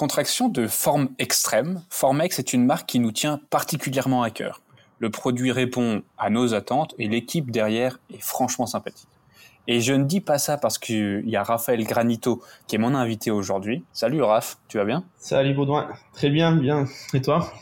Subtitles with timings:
[0.00, 4.62] Contraction de forme extrême, Formex est une marque qui nous tient particulièrement à cœur.
[4.98, 9.10] Le produit répond à nos attentes et l'équipe derrière est franchement sympathique.
[9.66, 12.94] Et je ne dis pas ça parce qu'il y a Raphaël Granito qui est mon
[12.94, 13.84] invité aujourd'hui.
[13.92, 15.04] Salut Raph, tu vas bien?
[15.18, 16.86] Salut Baudouin, très bien, bien.
[17.12, 17.52] Et toi?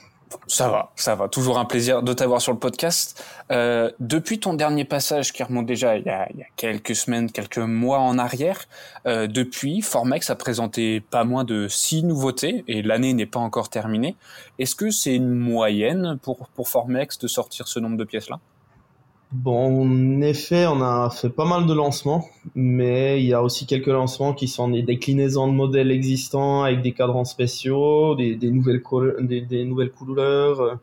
[0.47, 1.29] Ça va, ça va.
[1.29, 3.23] Toujours un plaisir de t'avoir sur le podcast.
[3.51, 6.95] Euh, depuis ton dernier passage, qui remonte déjà il y, a, il y a quelques
[6.95, 8.65] semaines, quelques mois en arrière,
[9.07, 13.69] euh, depuis, Formex a présenté pas moins de six nouveautés et l'année n'est pas encore
[13.69, 14.17] terminée.
[14.59, 18.39] Est-ce que c'est une moyenne pour, pour Formex de sortir ce nombre de pièces-là?
[19.31, 23.67] Bon, en effet, on a fait pas mal de lancements, mais il y a aussi
[23.67, 28.51] quelques lancements qui sont des déclinaisons de modèles existants avec des cadrans spéciaux, des, des
[28.51, 28.83] nouvelles,
[29.21, 30.79] des, des, nouvelles couleurs.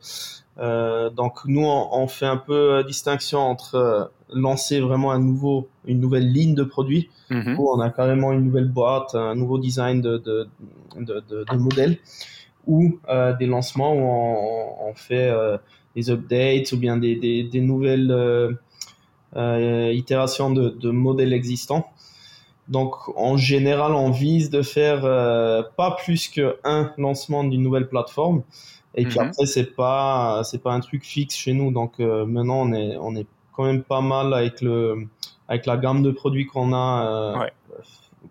[0.60, 5.68] Euh, donc nous, on, on, fait un peu distinction entre euh, lancer vraiment un nouveau,
[5.86, 7.56] une nouvelle ligne de produits, mm-hmm.
[7.58, 10.48] où on a carrément une nouvelle boîte, un nouveau design de, de,
[10.98, 11.98] de, de, de modèle,
[12.68, 15.58] ou euh, des lancements où on, on fait euh,
[15.96, 18.52] des updates ou bien des, des, des nouvelles euh,
[19.36, 21.88] euh, itérations de, de, modèles existants.
[22.68, 28.44] Donc en général, on vise de faire euh, pas plus qu'un lancement d'une nouvelle plateforme.
[28.96, 29.28] Et puis -hmm.
[29.28, 31.72] après, c'est pas c'est pas un truc fixe chez nous.
[31.72, 35.08] Donc euh, maintenant, on est on est quand même pas mal avec le
[35.48, 37.54] avec la gamme de produits qu'on a euh, ouais.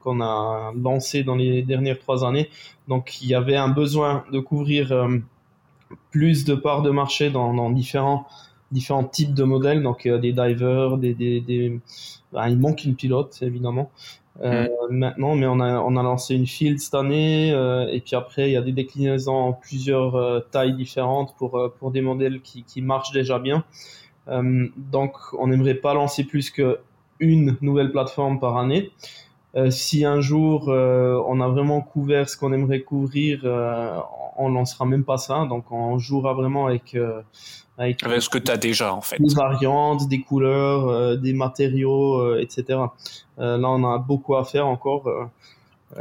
[0.01, 2.49] qu'on a lancé dans les dernières trois années.
[2.89, 5.19] Donc il y avait un besoin de couvrir euh,
[6.11, 8.27] plus de parts de marché dans, dans différents
[8.73, 11.79] différents types de modèles, donc euh, des divers, des, des, des...
[12.35, 13.91] Ah, il manque une pilote évidemment.
[14.43, 14.97] Euh, mmh.
[14.97, 18.49] Maintenant, mais on a, on a lancé une field cette année, euh, et puis après,
[18.49, 22.65] il y a des déclinaisons en plusieurs euh, tailles différentes pour, pour des modèles qui,
[22.65, 23.65] qui marchent déjà bien.
[24.27, 26.79] Donc, on n'aimerait pas lancer plus que
[27.21, 28.91] une nouvelle plateforme par année.
[29.57, 34.01] Euh, si un jour euh, on a vraiment couvert ce qu'on aimerait couvrir, euh,
[34.37, 35.47] on lancera même pas ça.
[35.49, 36.97] Donc on jouera vraiment avec
[37.79, 39.21] avec, avec ce que tu as déjà en fait.
[39.21, 42.81] Des variantes, des couleurs, des matériaux, etc.
[43.39, 45.09] là on a beaucoup à faire encore.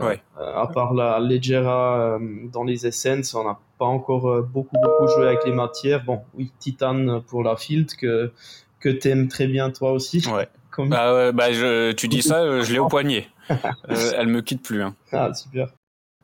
[0.01, 0.19] Ouais.
[0.39, 2.17] à part la Legera
[2.51, 6.03] dans les Essence, on n'a pas encore beaucoup beaucoup joué avec les matières.
[6.03, 8.31] Bon, oui, Titan pour la Field que
[8.79, 10.28] que t'aimes très bien toi aussi.
[10.28, 10.47] Ouais.
[10.78, 13.29] Bah, ouais, bah je, tu dis ça, je l'ai au poignet.
[13.51, 14.81] euh, elle me quitte plus.
[14.81, 14.95] Hein.
[15.11, 15.69] Ah, super.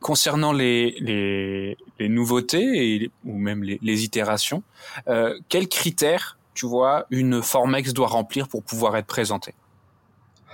[0.00, 4.62] Concernant les, les, les nouveautés et, ou même les, les itérations,
[5.08, 9.54] euh, quels critères, tu vois, une Formex doit remplir pour pouvoir être présentée?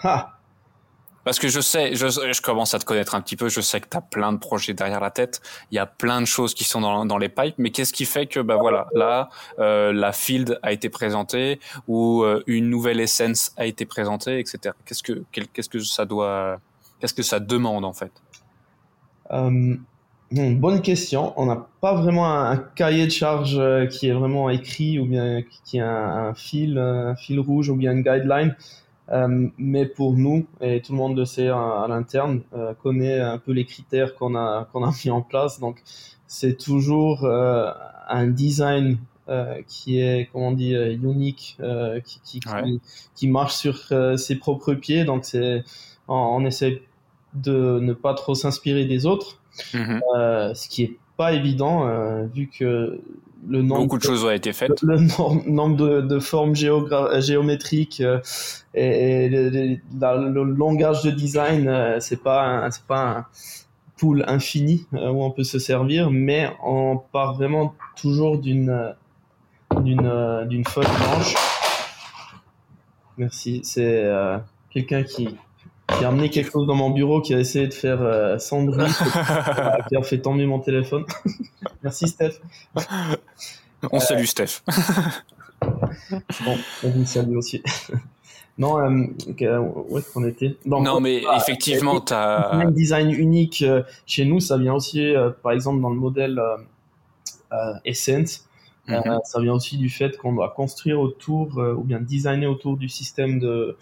[0.02, 0.35] Ah.
[1.26, 3.88] Parce que je sais, je, commence à te connaître un petit peu, je sais que
[3.88, 5.40] tu as plein de projets derrière la tête,
[5.72, 8.26] il y a plein de choses qui sont dans, les pipes, mais qu'est-ce qui fait
[8.26, 9.28] que, bah voilà, là,
[9.58, 14.72] euh, la field a été présentée ou euh, une nouvelle essence a été présentée, etc.
[14.84, 16.60] Qu'est-ce que, qu'est-ce que ça doit,
[17.00, 18.12] qu'est-ce que ça demande en fait?
[19.32, 19.74] Euh,
[20.30, 21.32] Bonne question.
[21.36, 23.60] On n'a pas vraiment un, cahier de charge
[23.90, 27.90] qui est vraiment écrit ou bien qui a un fil, un fil rouge ou bien
[27.90, 28.54] une guideline.
[29.12, 33.20] Euh, mais pour nous, et tout le monde le sait à, à l'interne, euh, connaît
[33.20, 35.60] un peu les critères qu'on a, qu'on a mis en place.
[35.60, 35.82] Donc,
[36.26, 37.70] c'est toujours euh,
[38.08, 38.98] un design
[39.66, 41.58] qui est, comment on dit, unique,
[42.04, 42.62] qui, qui, ouais.
[42.62, 42.80] qui,
[43.16, 45.04] qui, marche sur ses propres pieds.
[45.04, 45.64] Donc, c'est,
[46.06, 46.80] on, on, essaie
[47.34, 49.40] de ne pas trop s'inspirer des autres,
[49.74, 50.54] mm -hmm.
[50.54, 51.86] ce qui est pas évident
[52.34, 53.00] vu que
[53.48, 54.82] le nombre beaucoup de choses ont été faites.
[54.82, 58.20] le, le nombre de, de formes géométriques euh,
[58.74, 63.26] et, et le, le, langage de design euh, c'est pas c'est pas un
[63.98, 68.94] pool infini euh, où on peut se servir mais on part vraiment toujours d'une
[69.82, 71.34] d'une d'une feuille blanche.
[73.18, 74.38] Merci c'est euh,
[74.70, 75.36] quelqu'un qui
[75.88, 78.90] a amené quelque chose dans mon bureau, qui a essayé de faire euh, sans bruit,
[79.88, 81.04] qui a fait tomber mon téléphone.
[81.82, 82.40] Merci Steph.
[83.90, 84.62] On salue euh, Steph.
[86.44, 87.62] bon, on vous salue aussi.
[88.58, 89.06] non, euh,
[89.88, 90.56] où est-ce qu'on était?
[90.64, 92.50] Non, mais effectivement, tu as...
[92.52, 96.40] Un design unique euh, chez nous, ça vient aussi, euh, par exemple, dans le modèle
[97.84, 98.42] Essence,
[98.88, 99.10] Mm -hmm.
[99.10, 101.46] euh, ça vient aussi du fait qu'on doit construire autour
[101.78, 103.76] ou bien designer autour du système de,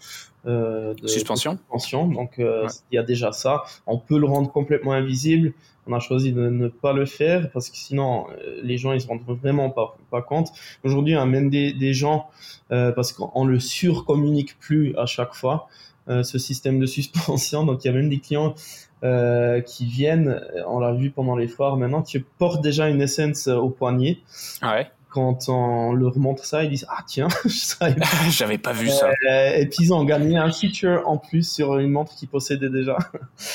[0.47, 1.53] euh, de suspension.
[1.53, 2.07] De suspension.
[2.07, 2.69] Donc euh, ouais.
[2.91, 3.63] il y a déjà ça.
[3.87, 5.53] On peut le rendre complètement invisible.
[5.87, 9.01] On a choisi de ne pas le faire parce que sinon euh, les gens ils
[9.01, 10.49] se rendent vraiment pas, pas compte.
[10.83, 12.29] Aujourd'hui, on même des, des gens
[12.69, 15.67] parce qu'on le surcommunique plus à chaque fois
[16.07, 17.65] ce système de suspension.
[17.65, 18.55] Donc il y a même des clients
[19.03, 23.69] qui viennent, on l'a vu pendant les foires maintenant, qui portent déjà une essence au
[23.69, 24.17] poignet.
[24.63, 27.29] Ouais quand on leur montre ça, ils disent ah tiens,
[28.29, 29.07] j'avais pas vu ça.
[29.07, 32.69] Euh, et puis ils ont gagné un feature en plus sur une montre qu'ils possédaient
[32.69, 32.97] déjà.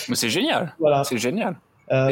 [0.08, 0.74] Mais c'est génial.
[0.80, 1.04] Voilà.
[1.04, 1.56] C'est génial.
[1.92, 2.10] Euh,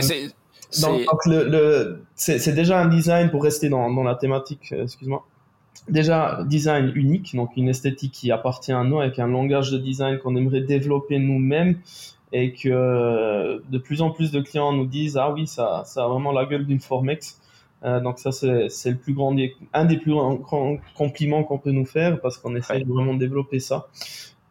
[0.83, 5.27] Donc, le, c'est déjà un design pour rester dans, dans la thématique, euh, excuse-moi.
[5.89, 10.19] Déjà, design unique, donc une esthétique qui appartient à nous, avec un langage de design
[10.19, 11.79] qu'on aimerait développer nous-mêmes
[12.33, 16.09] et que de plus en plus de clients nous disent ah oui ça, ça a
[16.09, 17.41] vraiment la gueule d'une Formex
[17.85, 19.37] euh, donc ça c'est le plus grand
[19.73, 23.61] un des plus grands compliments qu'on peut nous faire parce qu'on essaie de vraiment développer
[23.61, 23.89] ça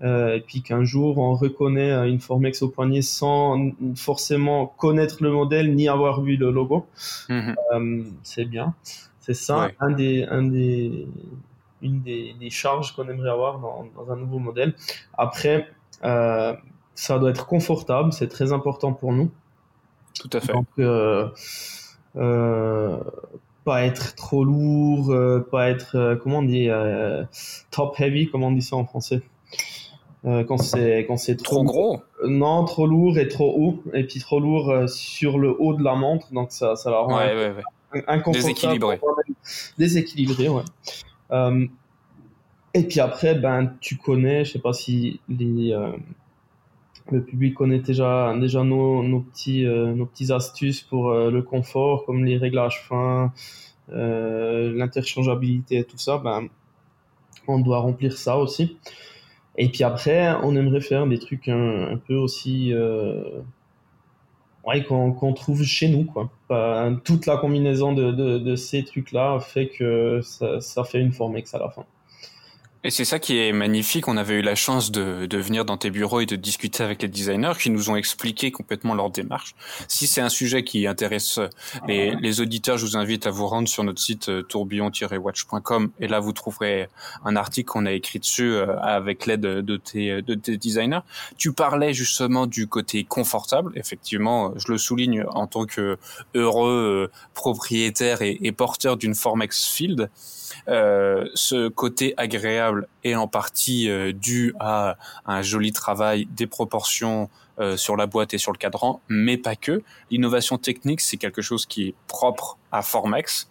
[0.01, 5.31] euh, et puis qu'un jour on reconnaît une Formex au poignet sans forcément connaître le
[5.31, 6.85] modèle ni avoir vu le logo.
[7.29, 7.56] Mhm.
[7.74, 8.75] Euh, c'est bien.
[9.19, 11.06] C'est ça un des, un des,
[11.81, 14.73] une des, des charges qu'on aimerait avoir dans, dans, un nouveau modèle.
[15.18, 15.68] Après,
[16.03, 16.56] euh,
[16.95, 19.30] ça doit être confortable, c'est très important pour nous.
[20.19, 20.53] Tout à fait.
[20.53, 21.30] Donc, euh, euh,
[22.13, 26.69] pas être trop lourd, euh, pas être, comment on dit,
[27.71, 29.21] top heavy, comment on dit ça en français.
[30.25, 32.01] Euh, quand c'est quand c'est trop, gros?
[32.27, 33.83] Non trop lourd et trop haut.
[33.94, 37.00] Et puis trop lourd euh, sur le haut de la montre donc ça ça la
[37.00, 37.54] rend ouais,
[37.94, 39.00] ouais, déséquilibré
[39.77, 40.63] déséquilibré ouais.
[41.31, 41.68] Euh,
[42.74, 45.74] et puis après ben tu connais je sais pas si les
[47.12, 52.25] le public connaît déjà déjà nos, nos petits nos petits astuces pour le confort comme
[52.25, 53.33] les réglages fins
[53.89, 56.48] l'interchangeabilité et tout ça ben
[57.48, 58.77] on doit remplir ça aussi
[59.57, 63.24] et puis après, on aimerait faire des trucs un, peu aussi euh,
[64.65, 66.06] ouais, qu'on trouve chez nous.
[66.06, 66.30] Quoi.
[67.04, 71.69] toute la combinaison de, de, ces trucs-là fait que ça, fait une Formex à la
[71.69, 71.86] fin.
[72.83, 74.07] Et c'est ça qui est magnifique.
[74.07, 77.01] On avait eu la chance de, de, venir dans tes bureaux et de discuter avec
[77.01, 79.56] les designers qui nous ont expliqué complètement leur démarche.
[79.88, 81.39] Si c'est un sujet qui intéresse
[81.88, 86.07] les, les, auditeurs, je vous invite à vous rendre sur notre site euh, tourbillon-watch.com et
[86.07, 86.88] là vous trouverez
[87.25, 91.01] un article qu'on a écrit dessus euh, avec l'aide de tes, de tes designers.
[91.38, 93.71] Tu parlais justement du côté confortable.
[93.75, 95.97] Effectivement, je le souligne en tant que
[96.35, 100.09] heureux euh, propriétaire et, et porteur d'une Formex Field.
[100.67, 107.29] Euh, ce côté agréable est en partie euh, dû à un joli travail, des proportions
[107.59, 109.81] euh, sur la boîte et sur le cadran, mais pas que.
[110.11, 113.49] L'innovation technique, c'est quelque chose qui est propre à Formex.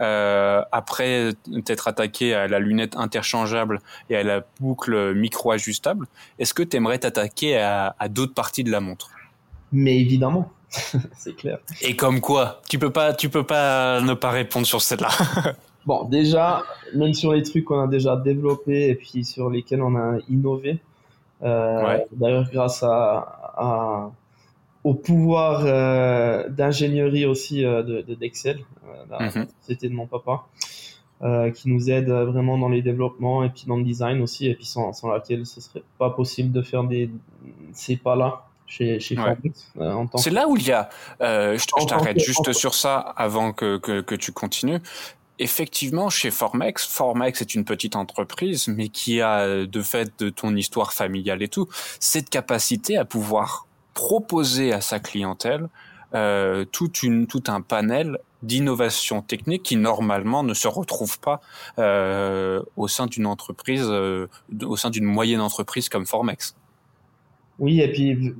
[0.00, 1.32] Euh, après
[1.64, 6.06] t'être attaqué à la lunette interchangeable et à la boucle micro-ajustable,
[6.38, 9.10] est-ce que tu aimerais t'attaquer à, à d'autres parties de la montre?
[9.72, 10.52] Mais évidemment,
[11.16, 11.58] c'est clair.
[11.82, 12.62] Et comme quoi?
[12.68, 15.10] Tu peux pas, tu peux pas ne pas répondre sur celle-là.
[15.86, 16.62] Bon, déjà,
[16.94, 20.78] même sur les trucs qu'on a déjà développés et puis sur lesquels on a innové,
[21.42, 24.10] euh, d'ailleurs grâce à,
[24.84, 29.92] au pouvoir euh, d'ingénierie aussi euh, de d'Excel, de, c'était mhm.
[29.92, 30.44] de mon papa,
[31.54, 34.66] qui nous aide vraiment dans les développements et puis dans le design aussi, et puis
[34.66, 37.10] sans, sans laquelle ce serait pas possible de faire des,
[37.72, 39.16] ces pas-là chez, chez
[40.16, 40.88] C'est là où il y a,
[41.20, 44.80] je t'arrête juste sur ça avant que, que, que tu continues
[45.40, 50.54] effectivement, chez Formex, Formex est une petite entreprise, mais qui a, de fait de ton
[50.54, 55.68] histoire familiale et tout, cette capacité à pouvoir proposer à sa clientèle
[56.14, 56.90] euh, tout
[57.46, 61.40] un panel d'innovation technique qui normalement ne se retrouve pas
[61.78, 64.26] euh, au sein d'une entreprise, euh,
[64.62, 66.56] au sein d'une moyenne entreprise comme Formex.
[67.58, 68.34] Oui, et puis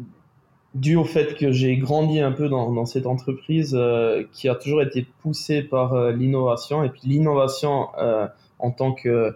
[0.75, 4.55] dû au fait que j'ai grandi un peu dans, dans cette entreprise euh, qui a
[4.55, 8.26] toujours été poussée par euh, l'innovation et puis l'innovation euh,
[8.59, 9.35] en tant que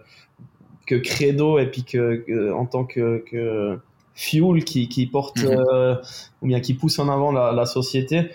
[0.87, 3.81] que credo et puis que, en tant que, que
[4.15, 5.99] fuel qui, qui porte mhm.
[6.43, 8.31] ou bien qui pousse en avant la, la société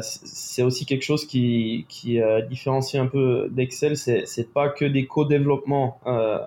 [0.00, 5.06] c'est aussi quelque chose qui, qui différencie un peu d'Excel c'est c'est pas que des
[5.06, 6.00] co-développements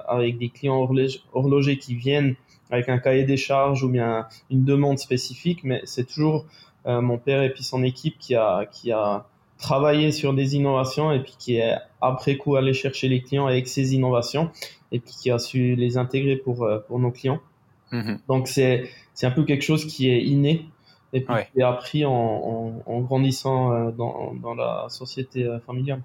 [0.08, 0.88] avec des clients
[1.34, 2.36] horlogers qui viennent
[2.70, 6.46] avec un cahier des charges ou bien une demande spécifique, mais c'est toujours
[6.86, 9.25] euh, mon père et puis son équipe qui a, qui a
[9.58, 13.68] travaillé sur des innovations et puis qui est après coup allé chercher les clients avec
[13.68, 14.51] ces innovations
[14.92, 17.39] et puis qui a su les intégrer pour, euh, pour nos clients.
[17.92, 18.20] Mm-hmm.
[18.27, 20.66] Donc c'est, c'est un peu quelque chose qui est inné
[21.14, 26.02] et puis qui est appris en, en, en grandissant euh, dans, dans la société familiale.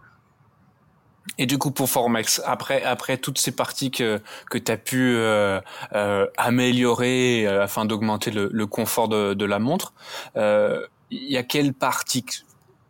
[1.39, 5.17] Et du coup, pour Formex, après après toutes ces parties que que tu as pu
[5.17, 5.61] euh,
[5.95, 9.95] euh, améliorer euh, afin d'augmenter le, le, confort de, de la montre,
[10.35, 12.25] il euh, y a quelle partie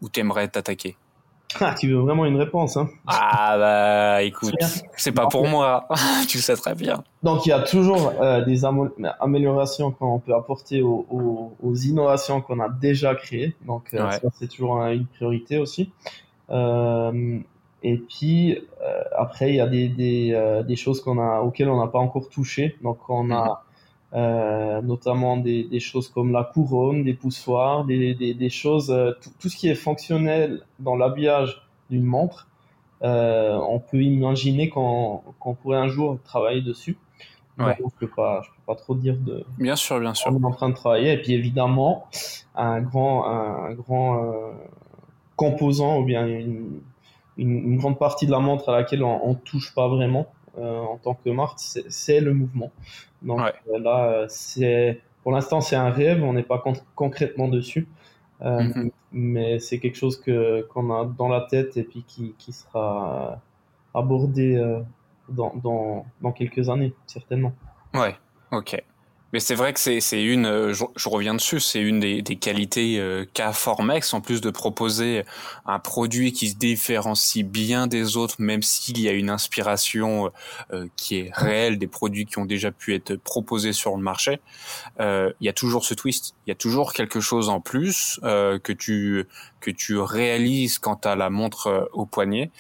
[0.01, 0.97] où tu aimerais t'attaquer?
[1.61, 4.55] Ah, tu veux vraiment une réponse, hein Ah bah écoute,
[4.97, 5.87] c'est pas pour moi,
[6.29, 7.03] tu le sais très bien.
[7.23, 8.63] Donc il y a toujours euh, des
[9.21, 14.29] améliorations qu'on peut apporter aux, aux, aux innovations qu'on a déjà créées, donc euh, ça
[14.39, 15.91] c'est toujours une priorité aussi.
[16.51, 17.39] Euh,
[17.83, 21.69] et puis euh, après, il y a des, des, euh, des choses qu'on a, auxquelles
[21.69, 22.77] on n'a pas encore touché.
[22.83, 23.65] Donc on a,
[24.13, 28.95] notamment des, des, choses comme la couronne, des poussoirs, des, des, des choses,
[29.41, 32.49] tout, ce qui est fonctionnel dans l'habillage d'une montre.
[33.01, 35.23] on peut imaginer qu'on
[35.63, 36.99] pourrait un jour travailler dessus.
[37.59, 37.77] Ouais.
[37.79, 39.45] je peux pas, je peux pas trop dire de.
[39.59, 40.33] Bien sûr, bien sûr.
[40.33, 42.07] On est en train de travailler et puis évidemment
[42.55, 44.53] un grand, un, grand euh,
[45.37, 46.81] composant ou bien une,
[47.37, 50.99] une, grande partie de la montre à laquelle on, on touche pas vraiment euh, en
[50.99, 52.71] tant que marque, c'est le mouvement.
[53.23, 56.63] Donc euh, là, c'est pour l'instant c'est un rêve, on n'est pas
[56.95, 57.89] concrètement dessus.
[58.43, 58.91] Euh, mm-hmm.
[59.13, 63.41] Mais c'est quelque chose que qu'on a dans la tête et puis qui, qui sera
[63.95, 64.81] abordé euh,
[65.29, 67.53] dans, dans, dans quelques années, certainement.
[67.95, 68.17] Ouais,
[68.51, 68.83] ok.
[69.33, 72.99] Mais c'est vrai que c'est une, euh, je, reviens dessus, c'est une des, des qualités
[72.99, 75.25] euh, qu'a Formex, en plus de proposer
[75.67, 80.31] un produit qui se différencie bien des autres, même s'il y a une inspiration
[80.73, 84.41] euh, qui est réelle des produits qui ont déjà pu être proposés sur le marché.
[85.01, 88.21] Euh, il y a toujours ce twist, il y a toujours quelque chose en plus
[88.25, 89.27] euh, que tu
[89.61, 92.51] que tu réalises quand tu as la montre au poignet.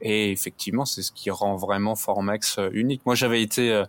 [0.00, 3.02] et effectivement, c'est ce qui rend vraiment Formex unique.
[3.04, 3.84] Moi, j'avais été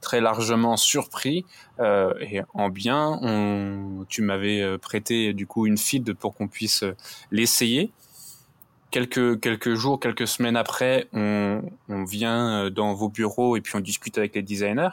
[0.00, 1.44] très largement surpris
[1.78, 3.18] euh, et en bien.
[3.22, 6.96] On, tu m'avais euh, prêté du coup une feed pour qu'on puisse euh,
[7.30, 7.92] l'essayer.
[8.90, 13.76] Quelques quelques jours, quelques semaines après, on, on vient euh, dans vos bureaux et puis
[13.76, 14.90] on discute avec les designers.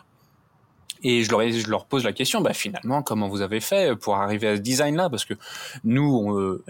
[1.03, 4.15] Et je leur, je leur pose la question, bah finalement, comment vous avez fait pour
[4.15, 5.09] arriver à ce design-là?
[5.11, 5.35] Parce que
[5.83, 6.63] nous, euh,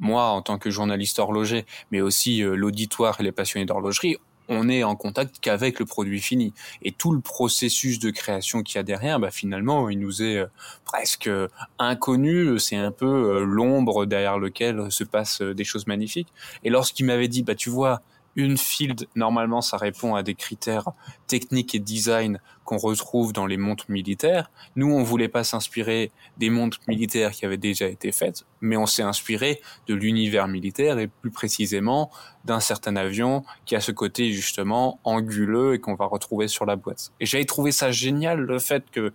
[0.00, 4.16] moi, en tant que journaliste horloger, mais aussi l'auditoire et les passionnés d'horlogerie,
[4.52, 6.52] on est en contact qu'avec le produit fini.
[6.82, 10.36] Et tout le processus de création qu'il y a derrière, bah, finalement, il nous est
[10.36, 10.46] euh,
[10.84, 12.58] presque euh, inconnu.
[12.58, 16.28] C'est un peu euh, l'ombre derrière lequel se passent des choses magnifiques.
[16.64, 18.02] Et lorsqu'il m'avait dit, bah, tu vois,
[18.36, 20.90] une field, normalement, ça répond à des critères
[21.26, 24.50] techniques et design qu'on retrouve dans les montres militaires.
[24.76, 28.86] Nous, on voulait pas s'inspirer des montres militaires qui avaient déjà été faites, mais on
[28.86, 32.10] s'est inspiré de l'univers militaire et plus précisément
[32.44, 36.76] d'un certain avion qui a ce côté justement anguleux et qu'on va retrouver sur la
[36.76, 37.12] boîte.
[37.20, 39.12] Et j'avais trouvé ça génial le fait que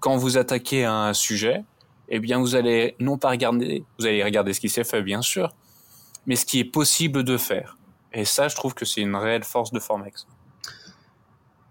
[0.00, 1.64] quand vous attaquez un sujet,
[2.08, 5.22] eh bien, vous allez non pas regarder, vous allez regarder ce qui s'est fait, bien
[5.22, 5.54] sûr,
[6.26, 7.78] mais ce qui est possible de faire.
[8.14, 10.26] Et ça, je trouve que c'est une réelle force de Formex.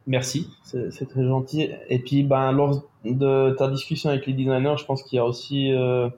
[0.05, 1.69] Merci, c'est très gentil.
[1.89, 5.25] Et puis, ben, lors de ta discussion avec les designers, je pense qu'il y a
[5.25, 6.09] aussi, euh,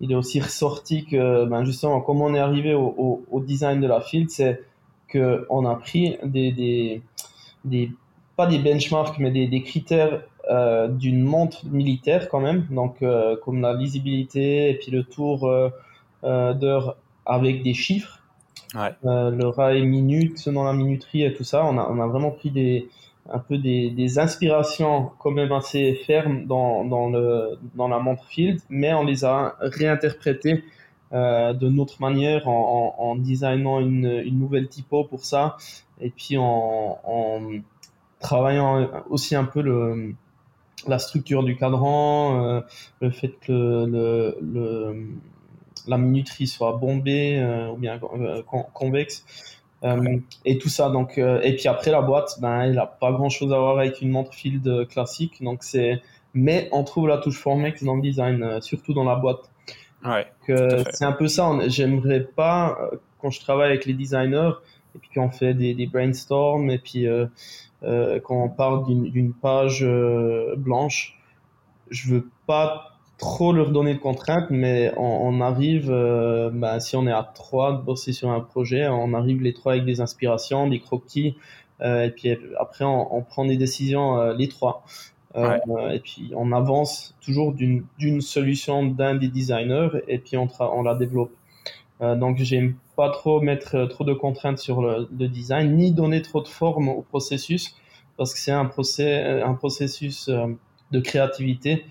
[0.00, 4.00] il est aussi ressorti que, ben, justement, comment on est arrivé au, design de la
[4.00, 4.62] field, c'est
[5.08, 6.52] que on a pris des,
[7.64, 7.92] des,
[8.36, 13.60] pas des benchmarks, mais des, critères euh, d'une montre militaire quand même, donc euh, comme
[13.60, 16.96] la lisibilité et puis le tour euh, d'heure
[17.26, 18.17] avec des chiffres
[18.76, 22.30] Euh, le rail minute dans la minuterie et tout ça, on a, on a vraiment
[22.30, 22.88] pris des,
[23.30, 28.24] un peu des, des inspirations quand même assez fermes dans, dans, le, dans la montre
[28.24, 30.64] Field, mais on les a réinterprétées
[31.12, 35.56] euh, de notre manière en, en, en designant une, une, nouvelle typo pour ça
[36.02, 37.40] et puis en, en
[38.20, 40.14] travaillant aussi un peu le,
[40.86, 42.60] la structure du cadran, euh,
[43.00, 45.06] le fait que le, le
[45.88, 48.42] la minuterie soit bombée euh, ou bien euh,
[48.72, 49.24] convexe.
[49.84, 53.28] Euh, et tout ça donc et puis après la boîte ben elle a pas grand
[53.28, 56.02] chose à voir avec une montre field classique donc c'est
[56.34, 59.48] mais on trouve la touche Formex dans le design surtout dans la boîte
[60.04, 62.76] ouais c'est un peu ça j'aimerais pas
[63.20, 64.50] quand je travaille avec les designers
[64.96, 67.28] et puis qu'on fait des, des brainstorms et puis euh,
[67.80, 69.86] quand on part d'une page
[70.56, 71.16] blanche
[71.88, 77.06] je veux pas trop leur donner de contraintes, mais on, arrive, euh, bah, si on
[77.06, 80.68] est à trois de bosser sur un projet, on arrive les trois avec des inspirations,
[80.68, 81.36] des croquis,
[81.80, 84.84] euh, et puis après on, on prend des décisions euh, les trois.
[85.36, 90.96] Et puis on avance toujours d'une solution d'un des designers, et puis on, on la
[90.96, 91.30] développe.
[92.00, 96.40] donc j'aime pas trop mettre trop de contraintes sur le, le, design, ni donner trop
[96.40, 97.76] de forme au processus,
[98.16, 101.84] parce que c'est un, procès, un processus de créativité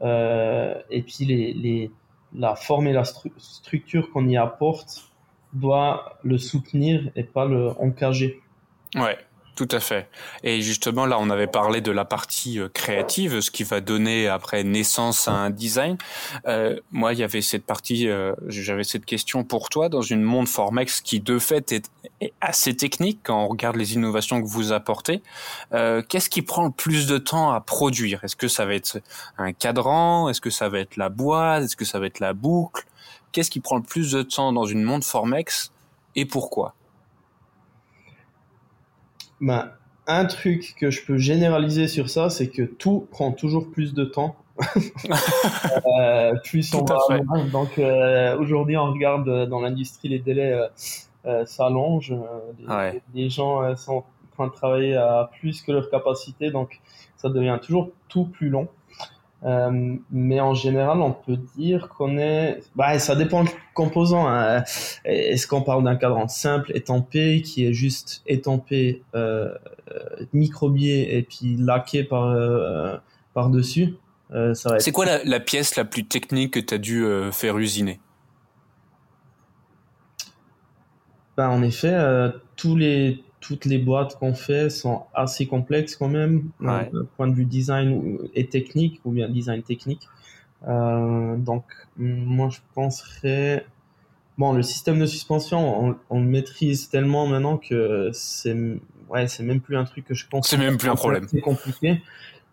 [0.00, 1.90] et puis les, les,
[2.34, 5.12] la forme et la structure qu'on y apporte
[5.52, 8.40] doit le soutenir et pas le encager.
[8.94, 9.18] Ouais,
[9.54, 10.08] tout à fait.
[10.42, 14.26] Et justement, là, on avait parlé de la partie euh, créative, ce qui va donner
[14.26, 15.98] après naissance à un design.
[16.46, 20.22] Euh, moi, il y avait cette partie, euh, j'avais cette question pour toi dans une
[20.22, 21.90] monde Formex qui, de fait, est,
[22.40, 25.22] assez technique quand on regarde les innovations que vous apportez.
[25.74, 28.24] Euh, Qu'est-ce qui prend le plus de temps à produire?
[28.24, 29.02] Est-ce que ça va être
[29.36, 30.30] un cadran?
[30.30, 31.64] Est-ce que ça va être la boîte?
[31.64, 32.86] Est-ce que ça va être la boucle?
[33.32, 35.72] Qu'est-ce qui prend le plus de temps dans une monde Formex
[36.14, 36.74] et pourquoi?
[39.42, 39.74] Bah,
[40.06, 44.04] un truc que je peux généraliser sur ça, c'est que tout prend toujours plus de
[44.04, 44.36] temps.
[46.00, 46.98] euh, plus on va.
[47.50, 50.56] Donc euh, aujourd'hui, on regarde dans l'industrie les délais
[51.26, 52.14] euh, s'allongent.
[53.14, 56.80] Les, gens sont en train de travailler à plus que leur capacité, donc
[57.16, 58.68] ça devient toujours tout plus long.
[59.44, 62.60] Euh, mais en général, on peut dire qu'on est.
[62.76, 64.28] Bah, ça dépend du composant.
[64.28, 64.62] Hein.
[65.04, 69.52] Est-ce qu'on parle d'un cadran simple, étampé, qui est juste étampé, euh,
[70.32, 72.96] microbié et puis laqué par euh,
[73.34, 73.94] par dessus
[74.32, 77.58] euh, C'est quoi la, la, pièce la plus technique que tu as dû euh, faire
[77.58, 78.00] usiner?
[81.36, 81.96] Bah, en effet,
[82.56, 86.90] tous les toutes les boîtes qu'on fait sont assez complexes quand même, ouais.
[86.94, 90.08] Euh, point de vue design et technique, ou bien design technique.
[90.66, 91.64] Euh, donc,
[91.98, 93.66] moi, je penserais...
[94.38, 98.56] Bon, le système de suspension, on, le maîtrise tellement maintenant que c'est
[99.10, 100.48] ouais, c'est même plus un truc que je pense.
[100.48, 101.26] C'est même plus un problème.
[101.28, 102.00] C'est compliqué.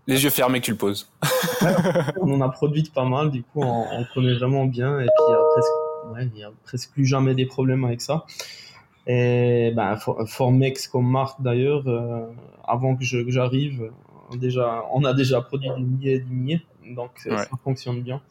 [0.05, 1.09] Les yeux fermés que tu le poses.
[2.19, 5.25] on en a produit pas mal, du coup, on, on connaît vraiment bien, et puis
[5.27, 5.71] il y a presque,
[6.13, 8.25] ouais, il y a presque plus jamais des problèmes avec ça.
[9.11, 9.97] Et ben,
[10.27, 12.27] Formex comme marque d'ailleurs, euh,
[12.63, 13.91] avant que j'arrive,
[14.37, 16.61] déjà, on a déjà produit des milliers et des milliers,
[16.95, 18.21] donc ça fonctionne bien.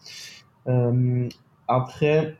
[0.69, 1.29] Euh,
[1.67, 2.37] après,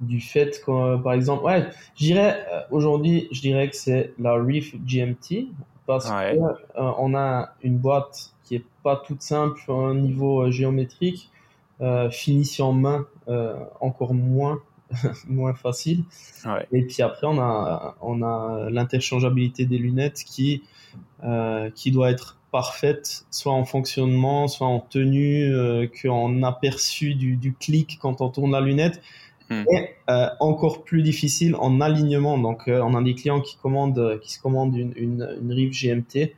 [0.00, 1.68] du fait que, par exemple, ouais,
[2.02, 5.46] euh, aujourd'hui, je dirais que c'est la Reef GMT
[5.86, 6.36] parce que
[6.74, 11.30] on a une boîte qui est pas toute simple au niveau géométrique,
[12.10, 13.06] finition main
[13.80, 14.60] encore moins
[15.28, 16.04] moins facile.
[16.72, 20.62] Et puis après, on a, on a l'interchangeabilité des lunettes qui,
[21.24, 27.36] euh, qui doit être parfaite, soit en fonctionnement, soit en tenue, euh, qu'en aperçu du,
[27.36, 29.00] du clic quand on tourne la lunette.
[29.48, 29.64] Hmm.
[29.72, 32.38] Et euh, encore plus difficile en alignement.
[32.38, 35.72] Donc, euh, on a des clients qui commandent, qui se commandent une, une, une Rive
[35.72, 36.34] GMT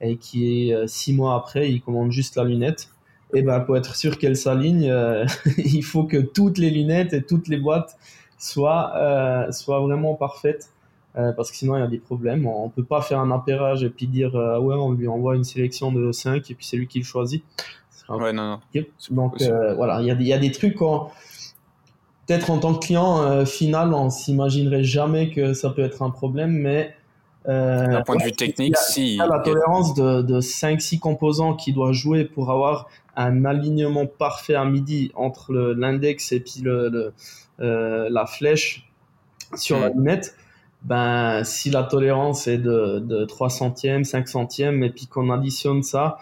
[0.00, 2.88] et qui six mois après, ils commandent juste la lunette
[3.34, 5.26] et ben pour être sûr qu'elle s'aligne, euh,
[5.58, 7.96] il faut que toutes les lunettes et toutes les boîtes
[8.38, 10.70] soient euh, soient vraiment parfaites
[11.16, 12.46] euh, parce que sinon il y a des problèmes.
[12.46, 15.90] On peut pas faire un appairage et puis dire ouais on lui envoie une sélection
[15.92, 17.44] de 5 et puis c'est lui qui le choisit.
[18.08, 18.82] Ouais non non.
[19.10, 19.42] Donc
[19.76, 24.10] voilà, il y a, y a des trucs peut-être en tant que client final on
[24.10, 26.94] s'imaginerait jamais que ça peut être un problème mais
[27.46, 29.14] d'un point de vue technique, si.
[29.14, 33.44] Il y a la tolérance de, de 5-6 composants qui doit jouer pour avoir un
[33.44, 37.12] alignement parfait à midi entre l'index et puis le,
[37.60, 38.90] euh, la flèche
[39.56, 39.94] sur la mm.
[39.94, 40.36] lunette,
[40.82, 45.82] ben, si la tolérance est de, de 3 centièmes, 5 centièmes, et puis qu'on additionne
[45.82, 46.18] ça,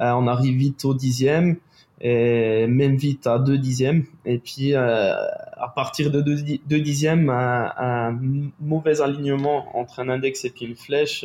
[0.00, 1.56] euh, on arrive vite au dixième,
[2.00, 4.04] et même vite à 2 dixièmes.
[4.24, 8.18] Et puis, euh, à partir de 2, dixièmes, un, un,
[8.60, 11.24] mauvais alignement entre un index et puis une flèche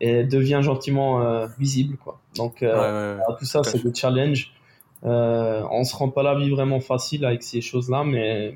[0.00, 2.20] et devient gentiment euh, visible quoi.
[2.36, 4.52] Donc euh, tout ça c'est des challenges.
[5.04, 8.54] Euh, on se rend pas la vie vraiment facile avec ces choses-là, mais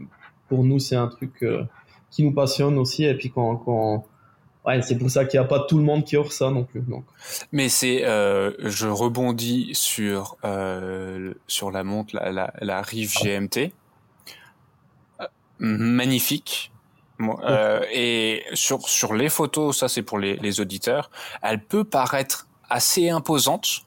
[0.49, 1.65] pour nous c'est un truc euh,
[2.11, 4.05] qui nous passionne aussi et puis quand, quand
[4.69, 6.65] ouais c'est pour ça qu'il n'y a pas tout le monde qui offre ça non
[6.65, 6.83] plus.
[6.83, 7.05] Donc.
[7.51, 10.37] Mais c'est euh, je rebondis sur
[11.47, 13.73] sur la montre la, la, la Rive GMT
[15.59, 16.71] magnifique
[17.21, 21.11] euh, et sur sur les photos, ça c'est pour les, les, auditeurs,
[21.43, 23.83] elle peut paraître assez imposante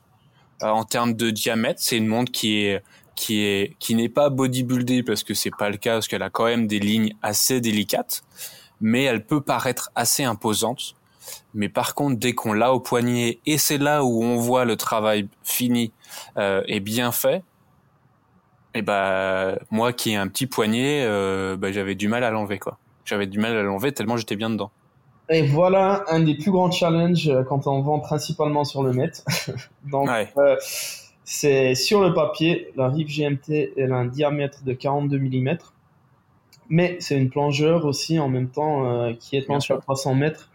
[0.64, 1.80] euh, en termes de diamètre.
[1.82, 2.84] C'est une montre qui est
[3.16, 6.30] qui est qui n'est pas bodybuildée parce que c'est pas le cas parce qu'elle a
[6.30, 8.24] quand même des lignes assez délicates,
[8.82, 10.96] mais elle peut paraître assez imposante.
[11.54, 14.76] Mais par contre, dès qu'on l'a au poignet et c'est là où on voit le
[14.76, 15.92] travail fini
[16.38, 17.44] euh, et bien fait,
[18.74, 22.32] et eh ben moi qui ai un petit poignet, euh, bah, j'avais du mal à
[22.32, 22.78] l'enlever quoi.
[23.04, 24.72] J'avais du mal à l'enlever tellement j'étais bien dedans.
[25.30, 29.24] Et voilà un des plus grands challenges euh, quand on vend principalement sur le net.
[29.92, 30.56] Donc, euh,
[31.24, 35.58] c'est sur le papier, la Rive GMT, elle a un diamètre de 42 mm.
[36.72, 40.50] Mais c'est une plongeur aussi en même temps euh, qui est à 300 mètres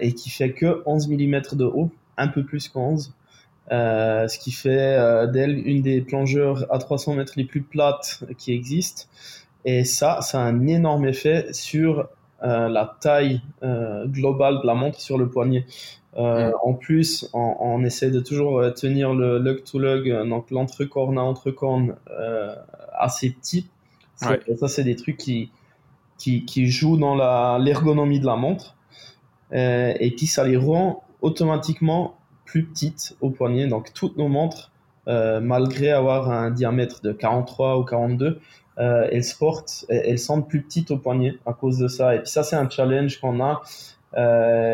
[0.00, 3.10] et qui fait que 11 mm de haut, un peu plus qu'11.
[3.68, 4.96] ce qui fait
[5.30, 9.04] d'elle une des plongeurs à 300 mètres les plus plates qui existent.
[9.66, 12.08] Et ça, ça a un énorme effet sur
[12.42, 15.66] euh, la taille euh, globale de la montre sur le poignet.
[16.16, 20.24] Euh, En plus, on, on, essaie de toujours euh, tenir le lug to lug, euh,
[20.24, 22.54] donc l'entrecorne à entrecorne euh,
[22.92, 23.68] assez petit.
[24.22, 24.40] Ouais.
[24.56, 25.50] Ça, c'est des trucs qui,
[26.18, 28.76] qui, qui jouent dans l'ergonomie de la montre.
[29.52, 33.66] et puis, ça les rend automatiquement plus petites au poignet.
[33.66, 34.72] Donc, toutes nos montres,
[35.06, 38.40] malgré avoir un diamètre de 43 ou 42,
[38.78, 42.14] euh, elles portent, elles semblent plus petites au poignet à cause de ça.
[42.14, 43.62] Et puis ça, c'est un challenge qu'on a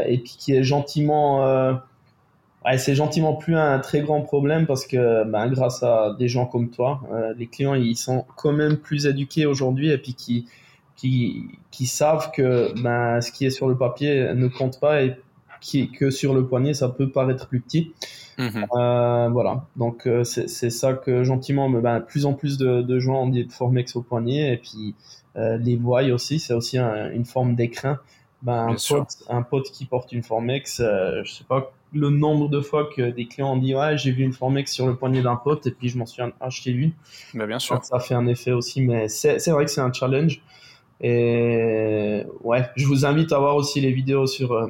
[0.07, 1.81] et puis qui est gentiment
[2.77, 6.71] c'est gentiment plus un très grand problème parce que ben, grâce à des gens comme
[6.71, 7.01] toi,
[7.37, 10.47] les clients ils sont quand même plus éduqués aujourd'hui et puis qui,
[10.97, 15.17] qui, qui savent que ben, ce qui est sur le papier ne compte pas et
[15.61, 17.93] qui, que sur le poignet ça peut paraître plus petit.
[18.39, 18.67] Mhm.
[18.77, 23.23] Euh, voilà, donc euh, c'est ça que gentiment, ben, plus en plus de, de gens
[23.23, 24.95] ont dit de Formex au poignet et puis
[25.37, 27.99] euh, les voient aussi, c'est aussi une forme d'écrin.
[28.43, 32.61] Ben, un, pote, un pote qui porte une Formex, je sais pas le nombre de
[32.61, 35.37] fois que des clients ont dit ouais j'ai vu une Formex sur le poignet d'un
[35.37, 36.93] pote et puis je m'en suis acheté une.
[37.35, 37.83] Ben, bien sûr.
[37.85, 40.43] ça fait un effet aussi, mais c'est vrai que c'est un challenge.
[41.01, 44.69] Et ouais, je vous invite à voir aussi les vidéos sur,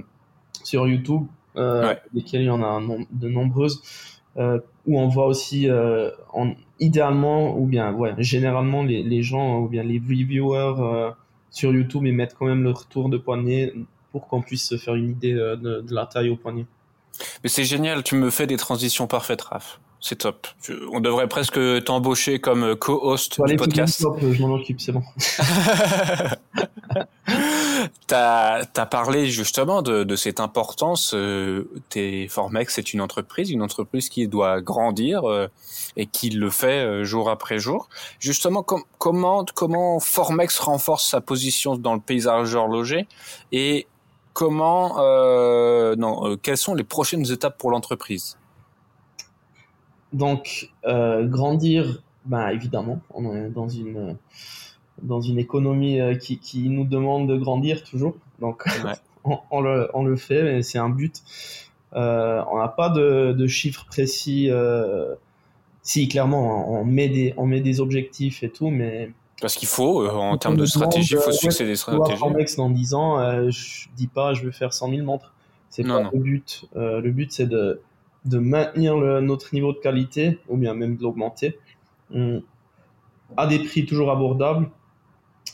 [0.62, 2.80] sur YouTube euh, lesquelles il y en a
[3.12, 3.82] de nombreuses,
[4.36, 9.60] euh, où on voit aussi, euh, en, idéalement, ou bien, ouais, généralement, les, les gens,
[9.60, 11.10] ou bien les reviewers euh,
[11.50, 13.72] sur YouTube, ils mettent quand même leur tour de poignet
[14.10, 16.66] pour qu'on puisse se faire une idée de, de la taille au poignet.
[17.42, 19.78] Mais c'est génial, tu me fais des transitions parfaites, Raph.
[20.06, 20.46] C'est top.
[20.92, 24.02] on devrait presque t'embaucher comme co-host du podcast.
[24.02, 25.02] Top, je m'en occupe, c'est bon.
[27.26, 31.14] tu as, parlé justement de, de cette importance.
[31.14, 31.66] Euh,
[32.28, 35.48] Formex, c'est une entreprise, une entreprise qui doit grandir euh,
[35.96, 37.88] et qui le fait euh, jour après jour.
[38.20, 43.06] Justement, comment, comment Formex renforce sa position dans le paysage horloger
[43.52, 43.86] et
[44.34, 48.36] comment, euh, non, euh, quelles sont les prochaines étapes pour l'entreprise?
[50.12, 54.16] Donc, euh, grandir, ben, évidemment, on est dans une,
[55.02, 58.16] dans une économie qui, qui nous demande de grandir toujours.
[58.40, 58.64] Donc,
[59.24, 61.22] on, le, on, le, fait, mais c'est un but.
[61.92, 64.50] On n'a pas de, de, chiffres précis.
[65.82, 69.10] Si, clairement, on met, des, on met des objectifs et tout, mais.
[69.44, 72.56] Parce qu'il faut, en termes de stratégie, il faut des stratégies.
[72.56, 75.34] dans 10 ans, je dis pas je veux faire 100 000 montres.
[75.68, 76.64] C'est pas le but.
[76.74, 77.82] le but, c'est de
[78.24, 81.58] de maintenir notre niveau de qualité ou bien même de l'augmenter
[83.36, 84.68] à des prix toujours abordables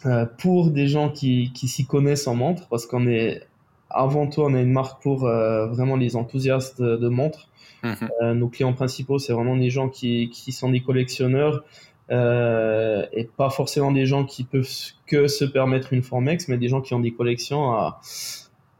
[0.06, 3.42] euh, pour des gens qui, qui s'y connaissent en montres parce qu'on est
[3.88, 7.48] avant tout on a une marque pour euh, vraiment les enthousiastes de, montres
[7.82, 7.96] mhm.
[8.22, 11.64] euh, nos clients principaux c'est vraiment des gens qui, qui sont des collectionneurs
[12.10, 14.68] et pas forcément des gens qui peuvent
[15.06, 18.00] que se permettre une Formex mais des gens qui ont des collections à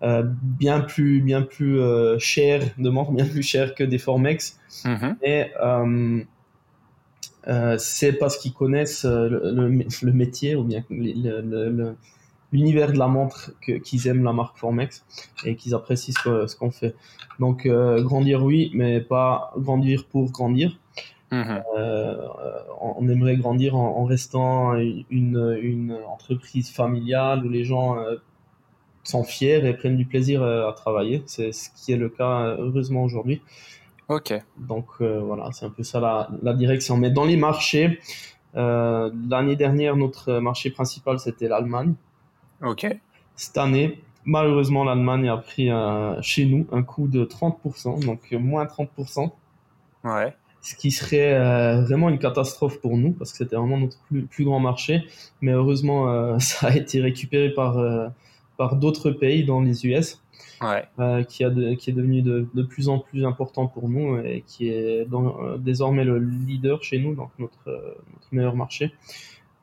[0.03, 2.17] euh, bien plus bien plus euh,
[2.79, 6.25] montres bien plus cher que des Formex mm et euh,
[7.49, 9.69] euh, c'est parce qu'ils connaissent le,
[10.03, 10.85] le, métier ou bien
[12.53, 15.05] l'univers de la montre qu'ils aiment la marque Formex
[15.45, 16.95] et qu'ils apprécient ce, qu'on fait.
[17.39, 20.79] Donc grandir oui mais pas grandir pour grandir
[21.31, 21.63] mhm.
[22.81, 27.97] on aimerait grandir en, en restant une, une, entreprise familiale où les gens
[29.05, 31.23] sont fiers et prennent du plaisir euh, à travailler.
[31.27, 33.43] C'est ce qui est le cas euh, heureusement aujourd'hui.
[34.09, 34.33] Ok.
[34.57, 36.97] Donc euh, voilà, c'est un peu ça la, la, direction.
[36.97, 38.01] Mais dans les marchés,
[38.57, 41.95] euh, l'année dernière, notre marché principal, c'était l'Allemagne.
[42.63, 42.87] Ok.
[43.37, 45.71] Cette année, malheureusement, l'Allemagne a pris
[46.21, 49.31] chez nous un coup de 30%, donc moins 30%.
[50.05, 50.35] Ouais.
[50.63, 51.35] Ce qui serait
[51.81, 55.05] vraiment une catastrophe pour nous, parce que c'était vraiment notre plus, plus, grand marché.
[55.41, 57.79] Mais heureusement, ça a été récupéré par
[58.61, 60.21] par d'autres pays dans les US,
[60.99, 64.45] euh, qui, a qui est devenu de, de, plus en plus important pour nous et
[64.47, 68.93] qui est euh, désormais le leader chez nous, donc notre, euh, notre meilleur marché.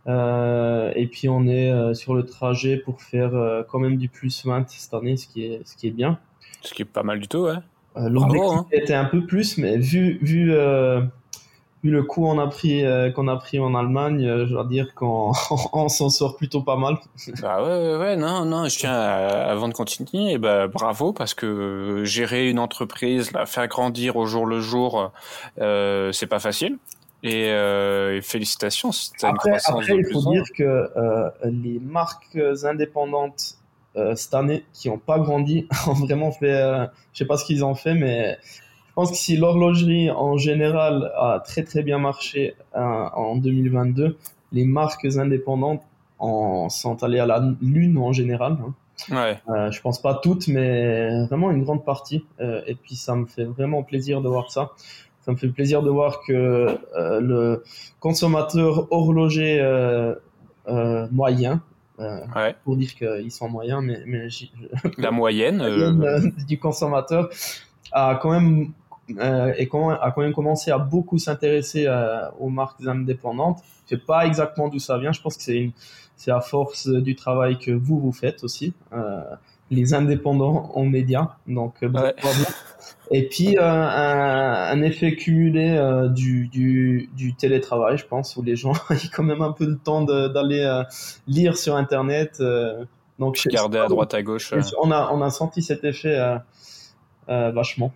[0.07, 4.95] et puis on est sur le trajet pour faire quand même du plus 20 cette
[4.95, 6.17] année, ce qui est, ce qui est bien.
[6.63, 7.59] Ce qui est pas mal du tout, ouais.
[7.99, 8.65] L'objectif hein.
[8.71, 10.51] était un peu plus, mais vu, vu
[11.83, 14.65] vu le coup qu'on a pris euh, qu'on a pris en Allemagne, euh, je dois
[14.65, 15.33] dire qu'on
[15.89, 16.97] s'en sort plutôt pas mal.
[17.41, 22.01] Bah ouais, ouais, ouais non, non, je tiens avant de continuer, bah, bravo parce que
[22.03, 25.11] gérer une entreprise, la faire grandir au jour le jour,
[25.59, 26.77] euh, c'est pas facile.
[27.23, 30.89] Et, euh, félicitations, c'est une croissance Après, il faut dire que
[31.45, 33.57] les marques indépendantes
[34.15, 37.75] cette année qui n'ont pas grandi ont vraiment fait, je sais pas ce qu'ils ont
[37.75, 38.37] fait, mais
[38.97, 44.17] je pense que si l'horlogerie en général a très très bien marché euh, en 2022,
[44.53, 45.83] les marques indépendantes
[46.17, 48.57] en sont allées à la lune en général.
[48.59, 48.73] Hein.
[49.11, 49.37] Ouais.
[49.49, 52.25] Euh, je pense pas toutes, mais vraiment une grande partie.
[52.39, 54.71] Euh, et puis ça me fait vraiment plaisir de voir ça.
[55.21, 57.63] Ça me fait plaisir de voir que euh, le
[57.99, 60.15] consommateur horloger euh,
[61.11, 61.61] moyen,
[61.97, 62.55] ouais.
[62.63, 64.27] pour dire qu'ils sont moyens, mais, mais
[64.97, 67.29] la moyenne, moyenne du consommateur
[67.91, 68.71] a quand même
[69.17, 73.59] euh, et quand, a quand même commencé à beaucoup s'intéresser euh, aux marques indépendantes.
[73.85, 75.11] Je sais pas exactement d'où ça vient.
[75.11, 75.71] Je pense que c'est
[76.15, 78.73] c'est à force du travail que vous vous faites aussi.
[78.91, 79.21] Euh,
[79.69, 81.35] les indépendants en médias.
[81.45, 82.15] Donc, ouais.
[83.11, 85.79] Et puis, un, un, effet cumulé
[86.13, 89.75] du, du, du, télétravail, je pense, où les gens ont quand même un peu de
[89.75, 90.83] temps d'aller
[91.27, 92.41] lire sur Internet.
[93.19, 94.53] donc, Regarder à droite, à gauche.
[94.81, 96.17] On, a, on a senti cet effet
[97.27, 97.93] vachement.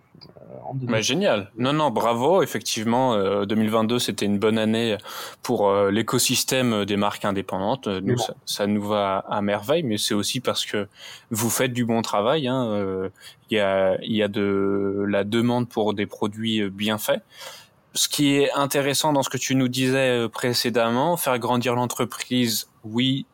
[0.90, 1.50] Euh, génial.
[1.56, 2.42] Non, non, bravo.
[2.42, 4.96] Effectivement, 2022, euh, c'était une bonne année
[5.42, 7.88] pour euh, l'écosystème des marques indépendantes.
[7.88, 10.88] Nous, ça, nous va à merveille, mais c'est aussi parce que
[11.30, 12.48] vous faites du bon travail.
[12.48, 13.10] Hein.
[13.50, 17.22] Il y, a, il y a de la demande pour des produits bien faits.
[17.94, 23.26] Ce qui est intéressant dans ce que tu nous disais précédemment, faire grandir l'entreprise, oui,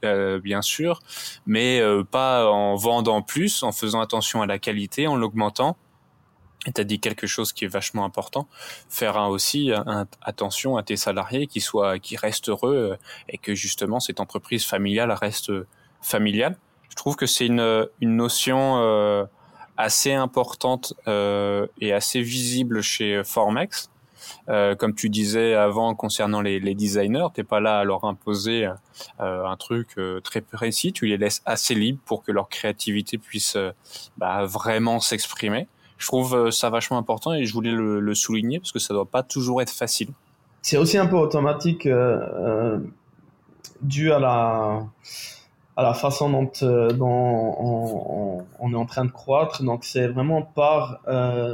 [0.42, 1.00] bien sûr,
[1.46, 5.76] mais pas en vendant plus, en faisant attention à la qualité, en l'augmentant
[6.68, 8.46] et tu as dit quelque chose qui est vachement important,
[8.88, 9.72] faire un aussi
[10.22, 12.96] attention à tes salariés qui soient qui restent heureux euh,
[13.28, 15.50] et que justement cette entreprise familiale reste
[16.00, 16.56] familiale.
[16.90, 19.24] Je trouve que c'est une, une notion euh,
[19.76, 23.90] assez importante euh, et assez visible chez Formex.
[24.48, 28.66] Euh, comme tu disais avant concernant les, les designers, t'es pas là à leur imposer
[29.20, 33.16] euh, un truc euh, très précis, tu les laisses assez libres pour que leur créativité
[33.16, 33.56] puisse
[34.16, 38.72] bah, vraiment s'exprimer je trouve euh, ça vachement important et je voulais le, souligner parce
[38.72, 40.08] que ça doit pas toujours être facile.
[40.62, 42.78] C'est aussi un peu automatique euh, euh
[43.82, 46.50] dû à la façon dont,
[48.58, 49.62] on, est en train de croître.
[49.62, 51.00] Donc c'est vraiment par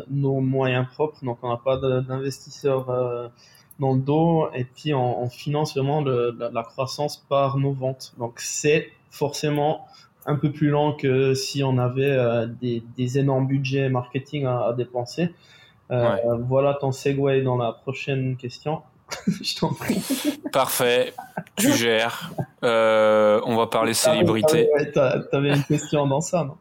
[0.09, 1.23] nos moyens propres.
[1.23, 3.31] Donc on n'a pas d'investisseurs
[3.79, 8.15] dans le dos et puis on, finance vraiment la, la, croissance par nos ventes.
[8.17, 9.87] Donc c'est forcément
[10.27, 14.73] un peu plus lent que si on avait euh, des, des, énormes budgets marketing à,
[14.77, 15.35] dépenser.
[15.91, 16.17] Euh,
[16.49, 18.83] voilà ton segue dans la prochaine question.
[19.27, 20.03] Je t'en prie.
[20.53, 21.13] Parfait,
[21.57, 22.33] tu gères.
[22.65, 24.69] Euh, on va parler célébrité.
[24.97, 26.57] Ah, T'avais une question dans ça, non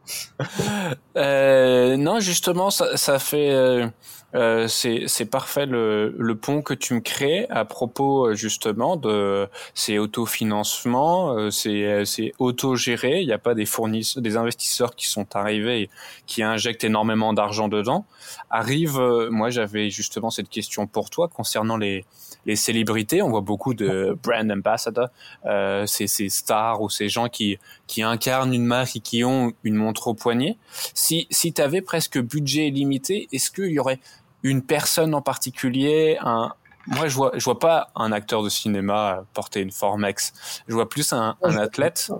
[1.98, 3.92] Non, justement, ça, ça fait
[4.36, 9.48] euh, c'est parfait le, le, pont que tu me crées à propos euh, justement de
[9.76, 13.22] ces autofinancements, euh, c'est c'est autogéré.
[13.22, 15.90] Il n'y a pas des fournisseurs, des investisseurs qui sont arrivés et
[16.26, 18.06] qui injectent énormément d'argent dedans.
[18.50, 22.04] Arrive, euh, moi j'avais justement cette question pour toi concernant les
[22.46, 23.22] les célébrités.
[23.22, 25.10] On voit beaucoup de brand ambassadors,
[25.46, 29.54] euh, ces, ces stars ou ces gens qui qui incarnent une marque et qui ont
[29.64, 30.58] une montre au poignet.
[30.94, 34.00] Si si tu avais presque budget limité, est-ce qu'il y aurait
[34.44, 36.52] une personne en particulier, un,
[36.88, 40.34] moi, je vois, je vois pas un acteur de cinéma porter une Formex.
[40.68, 42.12] Je vois plus un, un athlète.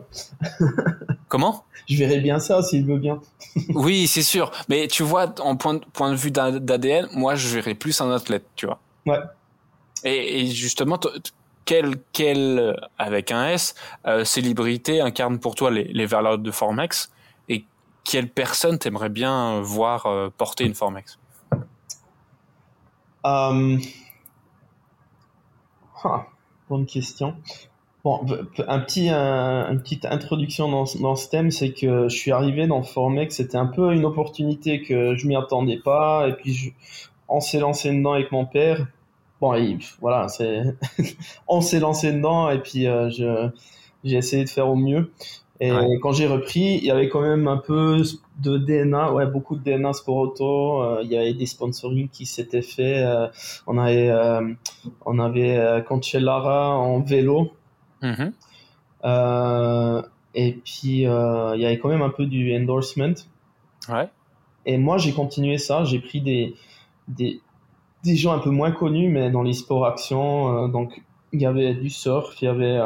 [1.28, 1.66] Comment?
[1.90, 3.20] Je verrais bien ça s'il veut bien.
[3.70, 4.52] oui, c'est sûr.
[4.70, 8.12] Mais tu vois, en point de, point de vue d'ADN, moi, je verrais plus un
[8.12, 8.80] athlète, tu vois.
[9.06, 9.20] Ouais.
[10.04, 11.00] Et, justement,
[11.66, 17.12] quelle, quelle, avec un S, euh, célébrité incarne pour toi les, les valeurs de Formex
[17.50, 17.66] et
[18.04, 21.18] quelle personne t'aimerais bien voir euh, porter une Formex?
[23.26, 23.78] Euh...
[26.70, 27.36] Bonne question.
[28.04, 28.26] Bon,
[28.68, 33.38] un petit, une petite introduction dans, ce thème, c'est que je suis arrivé dans Formex,
[33.38, 36.72] c'était un peu une opportunité que je m'y attendais pas, et puis je,
[37.30, 38.86] on s'est lancé dedans avec mon père.
[39.44, 39.54] Bon,
[40.00, 40.64] voilà, c'est,
[41.50, 43.50] on s'est lancé dedans, et puis euh, je,
[44.06, 45.12] j'ai essayé de faire au mieux.
[45.60, 45.70] Et
[46.02, 48.02] quand j'ai repris, il y avait quand même un peu
[48.40, 50.82] de DNA, ouais, beaucoup de DNA sport auto.
[50.82, 53.06] Euh, il y avait des sponsoring qui s'étaient faits.
[53.06, 53.28] Euh,
[53.68, 54.54] on avait, euh,
[55.06, 57.52] on avait Cancellara en vélo.
[58.02, 58.32] Mm-hmm.
[60.36, 63.16] et puis il y avait quand même un peu du endorsement.
[63.90, 64.08] Ouais.
[64.66, 65.84] Et moi, j'ai continué ça.
[65.84, 66.56] J'ai pris des,
[67.10, 67.42] des,
[68.04, 70.68] des gens un peu moins connus, mais dans les sports action.
[70.68, 72.80] donc, il y avait du surf, il y avait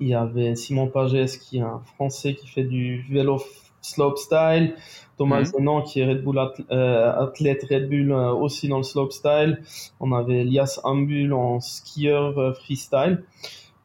[0.00, 3.40] il y avait Simon Pagès qui est un Français qui fait du vélo
[3.80, 4.74] slopestyle.
[5.18, 5.82] Thomas mmh.
[5.84, 6.38] qui est Red Bull
[6.70, 9.62] euh, athlète Red Bull euh, aussi dans le slopestyle.
[10.00, 13.24] On avait Elias Ambul en skieur euh, freestyle.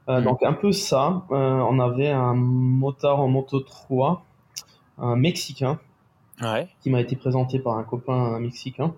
[0.08, 0.24] Mhm.
[0.24, 1.24] Donc un peu ça.
[1.30, 4.24] on avait un motard en moto 3,
[5.00, 5.80] un Mexicain,
[6.82, 8.94] qui m'a été présenté par un copain mexicain.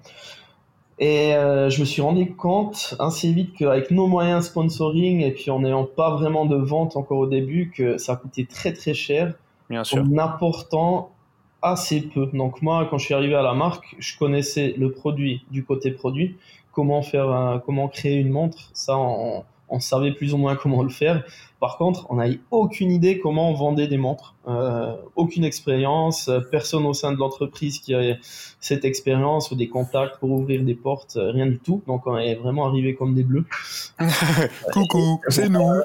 [1.00, 5.50] Et euh, je me suis rendu compte assez vite qu'avec nos moyens sponsoring et puis
[5.50, 9.34] en n'ayant pas vraiment de vente encore au début, que ça coûtait très très cher
[9.70, 10.04] Bien sûr.
[10.04, 11.12] en apportant
[11.62, 12.28] assez peu.
[12.34, 15.92] Donc moi, quand je suis arrivé à la marque, je connaissais le produit du côté
[15.92, 16.36] produit,
[16.74, 20.90] comment faire, comment créer une montre, ça on, on savait plus ou moins comment le
[20.90, 21.24] faire.
[21.60, 26.86] Par contre, on n'avait aucune idée comment on vendait des montres, euh, aucune expérience, personne
[26.86, 28.18] au sein de l'entreprise qui avait
[28.62, 31.82] cette expérience ou des contacts pour ouvrir des portes, euh, rien du tout.
[31.86, 33.46] Donc on est vraiment arrivé comme des bleus.
[34.72, 35.82] Coucou, c'est nous.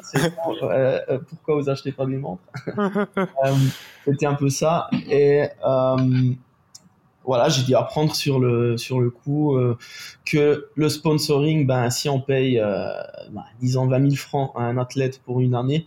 [0.63, 2.43] Euh, pourquoi vous achetez pas des montres?
[4.05, 4.89] C'était un peu ça.
[5.11, 5.49] Et
[7.25, 9.77] voilà, j'ai dû apprendre sur le sur le coup euh,
[10.25, 12.93] que le sponsoring, ben si on paye, euh,
[13.31, 15.87] ben, disons 20 000 francs à un athlète pour une année,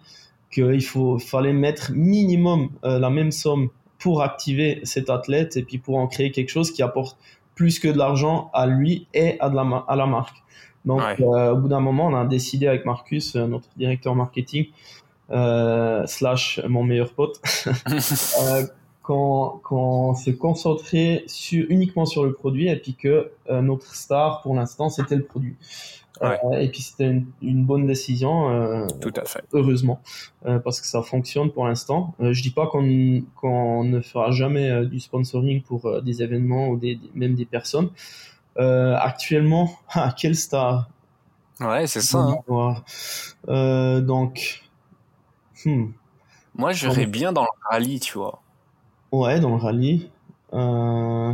[0.52, 0.82] qu'il
[1.20, 3.70] fallait mettre minimum euh, la même somme
[4.00, 7.18] pour activer cet athlète et puis pour en créer quelque chose qui apporte
[7.56, 10.38] plus que de l'argent à lui et à, de la, à la marque.
[10.86, 14.68] Donc au bout d'un moment, on a décidé avec Marcus, notre directeur marketing,
[16.06, 17.42] slash mon meilleur pote,
[19.08, 24.42] quand, quand s'est concentré sur, uniquement sur le produit et puis que euh, notre star
[24.42, 25.56] pour l'instant c'était le produit.
[26.22, 28.50] Euh, et puis c'était une, une, bonne décision.
[28.50, 29.44] Euh, Tout à fait.
[29.54, 30.02] Heureusement,
[30.64, 32.16] parce que ça fonctionne pour l'instant.
[32.20, 37.00] je dis pas qu'on qu'on ne fera jamais du sponsoring pour des événements ou des,
[37.14, 37.92] même des personnes.
[38.58, 40.90] actuellement, ah, quelle star
[41.60, 42.28] Ouais, c'est ça.
[43.48, 44.02] Hein.
[44.02, 44.64] donc,
[45.66, 45.92] hmm.
[46.56, 48.42] moi, je vais bien dans le rallye, tu vois.
[49.12, 50.10] Ouais, dans le rallye.
[50.54, 51.34] Euh...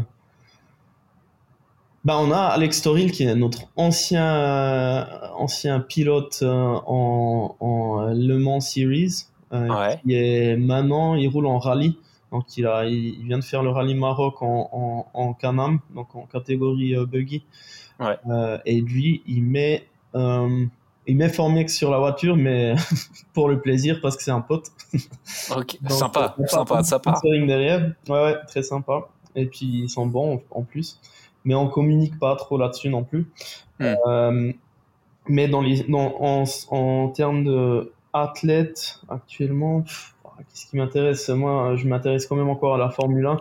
[2.05, 5.05] Bah, on a Alex Toril qui est notre ancien, euh,
[5.37, 6.51] ancien pilote euh,
[6.85, 9.27] en, en, Le Mans Series.
[9.53, 9.99] Euh, ouais.
[10.03, 11.97] Qui est maintenant, il roule en rallye.
[12.31, 16.15] Donc, il, a, il vient de faire le rallye Maroc en, en, en Canam, donc
[16.15, 17.43] en catégorie buggy.
[17.99, 18.17] Ouais.
[18.65, 19.87] et lui, il met
[21.07, 22.75] il met Formex sur la voiture, mais
[23.33, 24.67] pour le plaisir, parce que c'est un pote.
[25.55, 27.21] Ok, sympa, sympa de sa part.
[27.21, 29.09] derrière, ouais, ouais, très sympa.
[29.35, 30.99] Et puis ils sont bons en plus,
[31.43, 33.27] mais on communique pas trop là-dessus non plus.
[33.79, 33.95] Hmm.
[34.07, 34.53] Euh,
[35.27, 41.29] mais dans les, dans, en, en termes de actuellement, qu'est-ce qui m'intéresse?
[41.29, 43.37] Moi, je m'intéresse quand même encore à la Formule 1.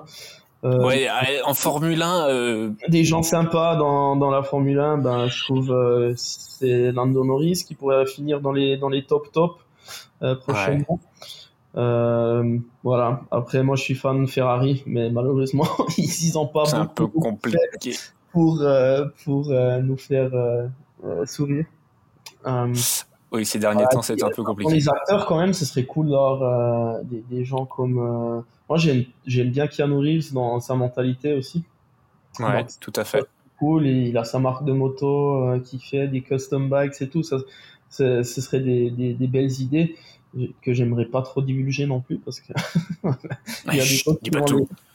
[0.64, 1.09] Euh, ouais,
[1.44, 2.29] en Formule 1.
[2.29, 2.70] Euh...
[2.88, 7.64] Des gens sympas dans, dans la Formule 1, ben, je trouve euh, c'est Lando Norris
[7.66, 9.59] qui pourrait finir dans les, dans les top top
[10.22, 11.01] euh, prochainement.
[11.77, 13.22] Euh, voilà.
[13.33, 15.66] Après, moi, je suis fan de Ferrari, mais malheureusement,
[15.98, 17.96] ils n'ont pas beaucoup un peu compliqué
[18.31, 18.62] pour
[19.25, 20.31] pour nous faire
[21.25, 21.64] sourire.
[23.33, 24.75] oui, ces derniers temps, c'est un peu compliqué.
[24.75, 28.78] les acteurs, quand même, ce serait cool d'avoir des, des, gens comme moi,
[29.26, 31.62] j'aime bien Keanu Reeves dans sa mentalité aussi.
[32.40, 33.22] Ouais, tout à fait.
[33.58, 37.22] Cool, il a sa marque de moto euh, qui fait des custom bikes et tout.
[37.22, 37.37] Ça,
[37.90, 39.94] ce serait des, des, des, belles idées
[40.62, 42.54] que j'aimerais pas trop divulguer non plus parce que
[43.66, 43.85] il y a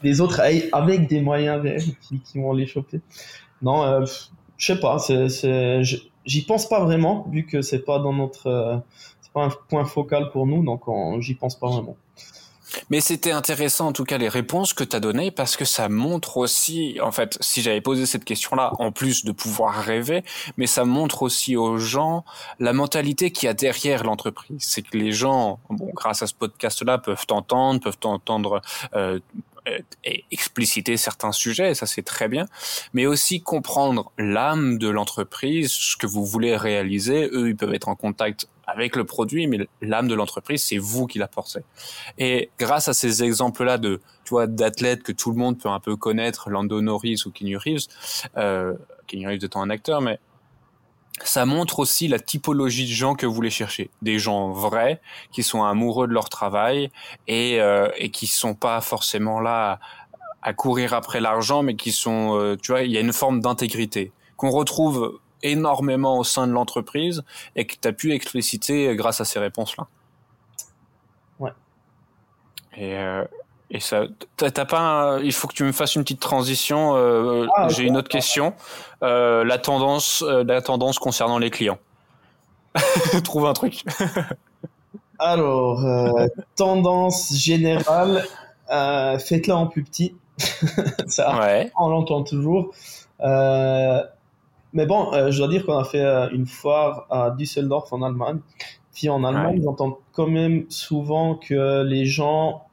[0.01, 3.01] des, autres, avec des moyens qui, qui vont les choper.
[3.61, 4.05] Non, euh,
[4.57, 4.97] je sais pas,
[6.25, 8.77] j'y pense pas vraiment vu que c'est pas dans notre, euh,
[9.21, 10.81] c'est pas un point focal pour nous, donc
[11.21, 11.95] j'y pense pas vraiment.
[12.89, 15.89] Mais c'était intéressant en tout cas les réponses que tu as données parce que ça
[15.89, 20.23] montre aussi, en fait, si j'avais posé cette question-là, en plus de pouvoir rêver,
[20.57, 22.25] mais ça montre aussi aux gens
[22.59, 24.57] la mentalité qu'il y a derrière l'entreprise.
[24.59, 28.61] C'est que les gens, bon, grâce à ce podcast-là, peuvent entendre, peuvent entendre
[28.95, 29.19] euh,
[30.31, 32.45] expliciter certains sujets, ça c'est très bien,
[32.93, 37.29] mais aussi comprendre l'âme de l'entreprise, ce que vous voulez réaliser.
[37.31, 41.08] Eux, ils peuvent être en contact avec le produit, mais l'âme de l'entreprise, c'est vous
[41.08, 41.62] qui la portez.
[42.17, 45.80] Et grâce à ces exemples-là de, tu vois, d'athlètes que tout le monde peut un
[45.80, 47.88] peu connaître, Lando Norris ou Kenny Reeves,
[48.36, 48.73] euh,
[49.08, 50.19] Kenny Reeves étant un acteur, mais
[51.23, 53.89] ça montre aussi la typologie de gens que vous voulez chercher.
[54.01, 55.01] Des gens vrais,
[55.32, 56.91] qui sont amoureux de leur travail
[57.27, 59.80] et, euh, et qui sont pas forcément là
[60.41, 63.39] à, courir après l'argent, mais qui sont, euh, tu vois, il y a une forme
[63.39, 67.23] d'intégrité qu'on retrouve énormément au sein de l'entreprise
[67.56, 69.88] et que tu as pu expliciter grâce à ces réponses-là.
[71.39, 71.52] Ouais.
[72.76, 73.23] Et, euh,
[73.69, 74.04] et ça,
[74.38, 76.95] t'as pas, il faut que tu me fasses une petite transition.
[76.95, 78.54] Euh, ah, J'ai une autre question.
[79.04, 81.80] Euh, la tendance, euh, la tendance concernant les clients.
[83.26, 83.84] Trouve un truc.
[85.19, 88.23] Alors, euh, tendance générale,
[88.69, 90.15] faites-la en plus petit.
[91.08, 91.71] ça, ouais.
[91.78, 92.73] on l'entend toujours.
[94.73, 96.03] Mais bon, je dois dire qu'on a fait
[96.34, 98.39] une foire à Düsseldorf en Allemagne.
[98.93, 99.75] Puis en Allemagne, ouais.
[99.80, 102.67] on quand même souvent que les gens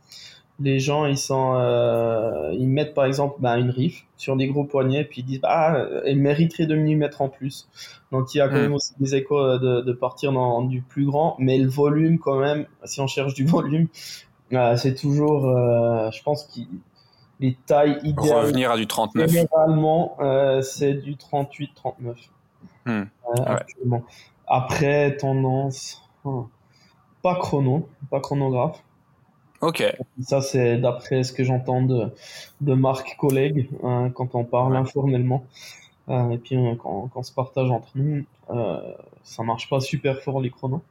[0.61, 4.64] les gens ils sont euh, ils mettent par exemple bah, une riff sur des gros
[4.64, 7.68] poignets puis ils disent ah elle mériterait de mettre en plus
[8.12, 8.61] donc il y a quand mm.
[8.61, 12.18] même aussi des échos euh, de, de, partir dans du plus grand mais le volume
[12.18, 13.88] quand même si on cherche du volume
[14.53, 16.61] euh, c'est toujours euh, je pense que
[17.41, 22.16] les tailles idéales revenir à du 39 généralement euh, c'est du 38 39
[22.87, 23.05] mm.
[23.47, 24.05] actuellement
[24.47, 26.47] Après, tendance, hein,
[27.22, 28.82] pas chrono, pas chronographe.
[29.61, 29.82] Ok.
[30.20, 32.12] Ça, c'est d'après ce que j'entends de,
[32.61, 35.47] de Marc collègues hein, quand on parle informellement.
[36.11, 39.80] Euh, et puis euh, quand, quand, on se partage entre nous, euh, ça marche pas
[39.80, 40.82] super fort les chronos.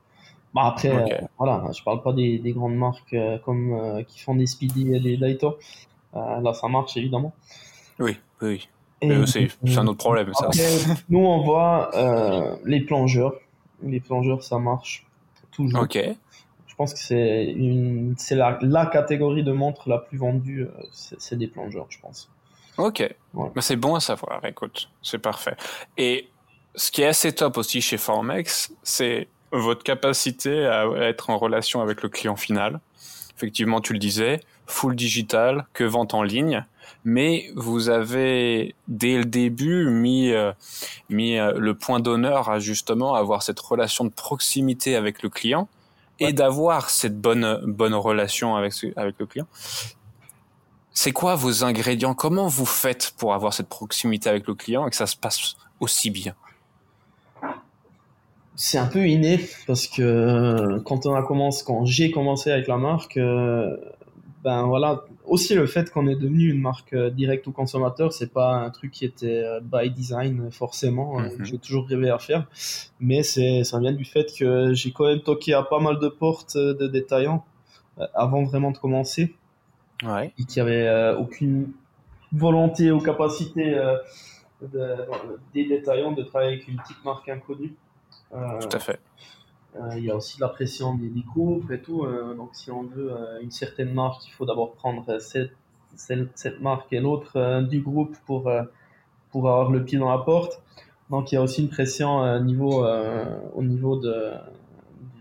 [0.55, 4.35] Bah après, euh, voilà, je parle pas des, des grandes marques euh, comme qui font
[4.35, 5.57] des Speedy et des Daito.
[6.15, 7.33] Là, ça marche évidemment.
[7.99, 8.67] Oui, oui.
[9.01, 10.49] C'est un autre problème, ça.
[11.09, 11.91] nous, on voit
[12.65, 13.33] les plongeurs.
[13.81, 15.05] Les plongeurs, ça marche
[15.51, 15.81] toujours.
[15.81, 15.99] Ok.
[16.67, 21.37] Je pense que c'est une, c'est la, la, catégorie de montres la plus vendue, c'est
[21.37, 22.31] des plongeurs, je pense.
[22.77, 23.07] Ok.
[23.33, 25.55] Bah, c'est bon à savoir, écoute, c'est parfait.
[25.97, 26.29] Et
[26.75, 31.81] ce qui est assez top aussi chez Formex, c'est votre capacité à être en relation
[31.81, 32.79] avec le client final.
[33.35, 36.65] Effectivement, tu le disais, full digital, que vente en ligne,
[37.03, 40.51] mais vous avez dès le début mis, euh,
[41.09, 45.67] mis euh, le point d'honneur à justement avoir cette relation de proximité avec le client
[46.19, 49.47] et d'avoir cette bonne bonne relation avec avec le client.
[50.93, 52.13] C'est quoi vos ingrédients?
[52.13, 55.55] Comment vous faites pour avoir cette proximité avec le client et que ça se passe
[55.79, 56.35] aussi bien?
[58.55, 62.67] C'est un peu inné parce que euh, quand on a commencé, quand j'ai commencé avec
[62.67, 63.75] la marque, euh,
[64.43, 68.31] ben voilà, aussi le fait qu'on est devenu une marque euh, directe au consommateur, c'est
[68.31, 72.47] pas un truc qui était by design forcément, mm j'ai toujours rêvé à faire,
[72.99, 76.07] mais c'est ça vient du fait que j'ai quand même toqué à pas mal de
[76.07, 77.43] portes de détaillants
[78.13, 79.33] avant vraiment de commencer,
[80.03, 80.31] ouais.
[80.37, 81.71] et qui avait aucune
[82.31, 83.75] volonté ou capacité
[84.61, 84.95] de,
[85.53, 87.73] des détaillants de travailler avec une petite marque inconnue.
[88.35, 88.99] Euh, tout à fait.
[89.75, 92.03] Euh, il y a aussi de la pression des, groupes et tout.
[92.03, 93.11] Euh, donc, si on veut
[93.41, 95.51] une certaine marque, il faut d'abord prendre cette,
[95.95, 98.51] cette, marque et l'autre du groupe pour,
[99.31, 100.61] pour avoir le pied dans la porte.
[101.09, 102.85] Donc, il y a aussi une pression niveau,
[103.53, 104.31] au niveau de,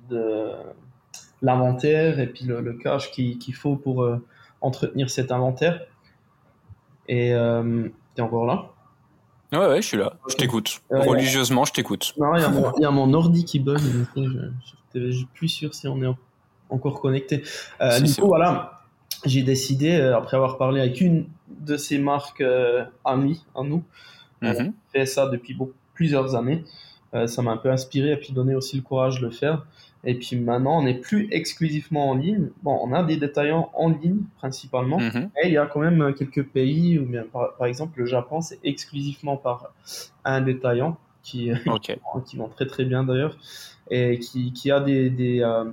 [0.08, 0.50] de
[1.42, 4.06] l'inventaire et puis le, cash qu'il faut pour
[4.60, 5.80] entretenir cet inventaire.
[7.08, 8.71] Et tu es encore là
[9.52, 10.14] Ouais, ouais, je suis là.
[10.28, 10.82] Je t'écoute.
[10.90, 12.14] Religieusement, je t'écoute.
[12.18, 13.80] Non, il y, a mon ordi qui bug.
[14.94, 16.14] Je suis plus sûr si on est
[16.70, 17.42] encore connecté.
[17.80, 18.82] Euh, du coup, voilà,
[19.24, 23.84] j'ai décidé, euh, après avoir parlé avec une de ces marques euh, amies à nous,
[24.40, 24.72] on mhm.
[24.92, 25.56] fait ça depuis
[25.94, 26.64] plusieurs années.
[27.26, 29.66] ça m'a un peu inspiré et puis donné aussi le courage de le faire.
[30.04, 32.48] Et puis maintenant, on n'est plus exclusivement en ligne.
[32.62, 34.98] Bon, on a des détaillants en ligne principalement.
[34.98, 35.30] Mhm.
[35.42, 38.58] Et il y a quand même quelques pays, ou bien par, exemple le Japon, c'est
[38.64, 39.72] exclusivement par
[40.24, 41.50] un détaillant qui,
[42.26, 43.36] qui vend très très bien d'ailleurs
[43.90, 45.64] et qui, qui a des, des euh,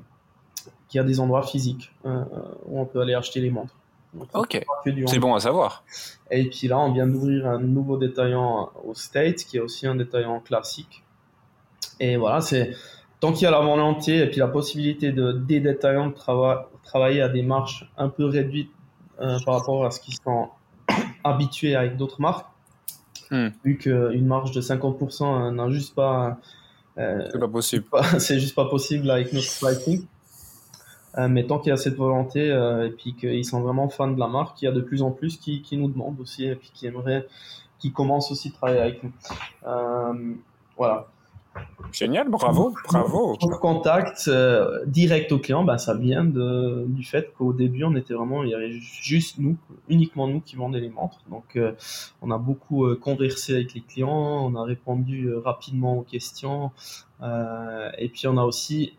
[0.89, 2.23] qui a des endroits physiques euh,
[2.65, 3.75] où on peut aller acheter les montres.
[4.33, 4.65] ok,
[5.07, 5.83] c'est bon à savoir.
[6.31, 9.95] Et puis là, on vient d'ouvrir un nouveau détaillant au States qui est aussi un
[9.95, 11.03] détaillant classique.
[11.99, 12.73] Et voilà, c'est
[13.19, 16.15] tant qu'il y a la volonté et puis la possibilité de, des détaillants de
[16.83, 18.71] travailler à des marges un peu réduites
[19.19, 20.49] euh, par rapport à ce qu'ils sont
[21.23, 22.47] habitués avec d'autres marques,
[23.31, 23.49] hmm.
[23.65, 26.37] vu qu'une marge de 50% euh, n'a juste pas.
[26.97, 27.85] Euh, c'est pas possible.
[28.17, 30.05] C'est juste pas possible avec notre pricing.
[31.17, 34.27] mais tant qu'il y a cette volonté et puis qu'ils sont vraiment fans de la
[34.27, 36.71] marque, il y a de plus en plus qui, qui nous demandent aussi et puis
[36.73, 37.27] qui aimeraient,
[37.79, 39.11] qui commencent aussi à travailler avec nous.
[40.77, 41.07] voilà.
[41.91, 43.35] Génial, bravo, bravo.
[43.59, 48.13] Contact euh, direct au client, bah, ça vient de, du fait qu'au début, on était
[48.13, 51.19] vraiment, il y avait juste nous, uniquement nous qui vendaient les montres.
[51.31, 51.71] Donc, euh,
[52.21, 56.71] on a beaucoup euh, conversé avec les clients, on a répondu rapidement aux questions.
[57.23, 58.93] et puis, on a aussi,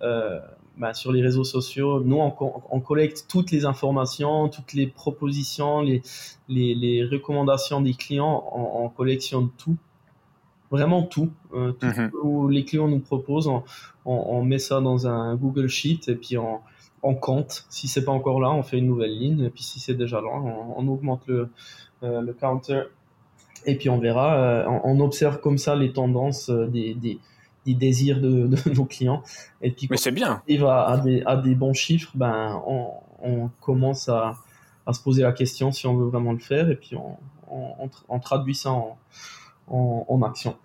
[0.76, 6.02] bah, sur les réseaux sociaux, nous, on, collecte toutes les informations, toutes les propositions, les,
[6.48, 9.76] les, les recommandations des clients, on, on collectionne tout
[10.70, 11.30] vraiment tout.
[11.52, 12.10] Euh, tout ce mhm.
[12.10, 13.50] que les clients nous proposent,
[14.04, 16.60] on, met ça dans un Google Sheet et puis on,
[17.14, 17.66] compte.
[17.70, 19.44] Si c'est pas encore là, on fait une nouvelle ligne.
[19.44, 21.48] Et puis si c'est déjà là, on, augmente le,
[22.02, 22.82] euh, le counter.
[23.66, 27.18] Et puis on verra, euh, on, observe comme ça les tendances des, des,
[27.66, 29.22] des désirs de, de, nos clients.
[29.60, 30.42] Et puis Mais c'est bien.
[30.46, 32.90] Il va à des, à des bons chiffres, ben on,
[33.22, 34.36] on commence à,
[34.86, 36.70] à, se poser la question si on veut vraiment le faire.
[36.70, 37.16] Et puis on,
[38.08, 38.96] on traduit ça en
[39.70, 40.56] en, action.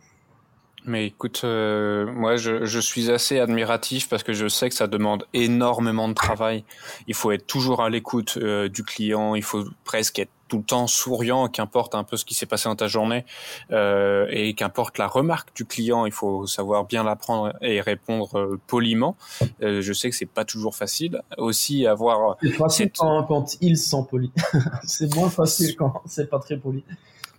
[0.85, 4.85] Mais écoute, euh, moi je, je, suis assez admiratif parce que je sais que ça
[4.85, 6.63] demande énormément de travail.
[7.07, 10.63] Il faut être toujours à l'écoute euh, du client, il faut presque être tout le
[10.63, 13.25] temps souriant, qu'importe un peu ce qui s'est passé dans ta journée
[13.71, 18.37] euh, et qu'importe la remarque du client, il faut savoir bien la prendre et répondre
[18.37, 19.15] euh, poliment.
[19.61, 21.21] Euh, je sais que c'est pas toujours facile.
[21.37, 22.37] Aussi avoir.
[22.41, 24.31] C'est facile quand, quand, ils sont polis.
[24.83, 26.83] c'est moins facile quand c'est pas très poli.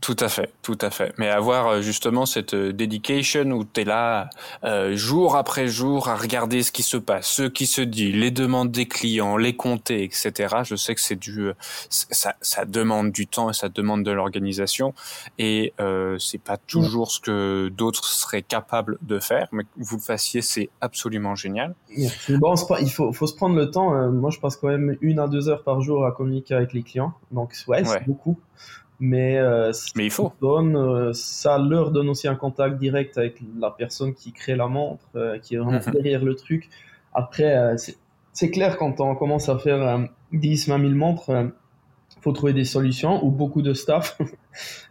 [0.01, 1.13] Tout à fait, tout à fait.
[1.19, 4.29] Mais avoir euh, justement cette euh, dedication où tu es là
[4.63, 8.31] euh, jour après jour à regarder ce qui se passe, ce qui se dit, les
[8.31, 10.57] demandes des clients, les compter, etc.
[10.65, 11.51] Je sais que c'est du,
[11.89, 14.95] ça, ça, demande du temps et ça demande de l'organisation
[15.39, 19.97] et euh, c'est pas toujours ce que d'autres seraient capables de faire, mais que vous
[19.97, 21.75] le fassiez, c'est absolument génial.
[22.29, 24.11] Bon, il faut, faut se prendre le temps.
[24.13, 26.83] Moi, je passe quand même une à deux heures par jour à communiquer avec les
[26.83, 28.39] clients, donc ouais, c'est beaucoup
[28.99, 30.33] mais, euh, mais il faut.
[30.41, 34.69] Donne, euh, ça leur donne aussi un contact direct avec la personne qui crée la
[34.69, 35.93] montre, euh, qui est vraiment mhm.
[35.93, 36.69] derrière le truc.
[37.13, 37.77] Après,
[38.33, 42.65] c'est clair, quand on commence à faire 10, 20 000 montres, il faut trouver des
[42.65, 44.19] solutions ou beaucoup de staff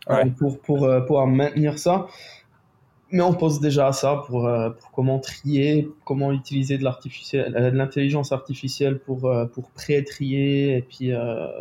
[0.39, 2.08] pour, pour pouvoir maintenir ça.
[3.12, 4.49] Mais on pose déjà à ça pour,
[4.80, 6.84] pour comment trier, comment utiliser de
[7.78, 11.12] l'intelligence artificielle pour, pour pré-trier et puis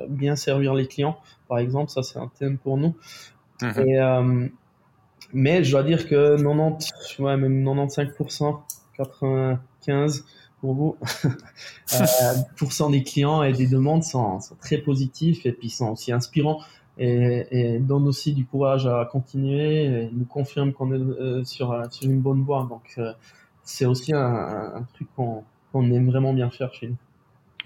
[0.09, 1.19] bien servir les clients
[1.49, 1.91] par exemple.
[1.91, 2.95] Ça, c'est un thème pour nous.
[3.63, 4.49] Euh,
[5.33, 8.61] mais je dois dire que 90, ouais, même 95%,
[8.99, 10.23] 95%
[10.61, 10.97] pour vous,
[11.95, 16.61] euh, des clients et des demandes sont, très positifs et puis sont aussi inspirants
[16.99, 22.11] et, donnent aussi du courage à continuer et nous confirment qu'on est euh, sur, sur
[22.11, 22.67] une bonne voie.
[22.69, 22.99] Donc,
[23.63, 25.43] c'est aussi un, truc qu'on
[25.75, 26.97] aime vraiment bien faire chez nous.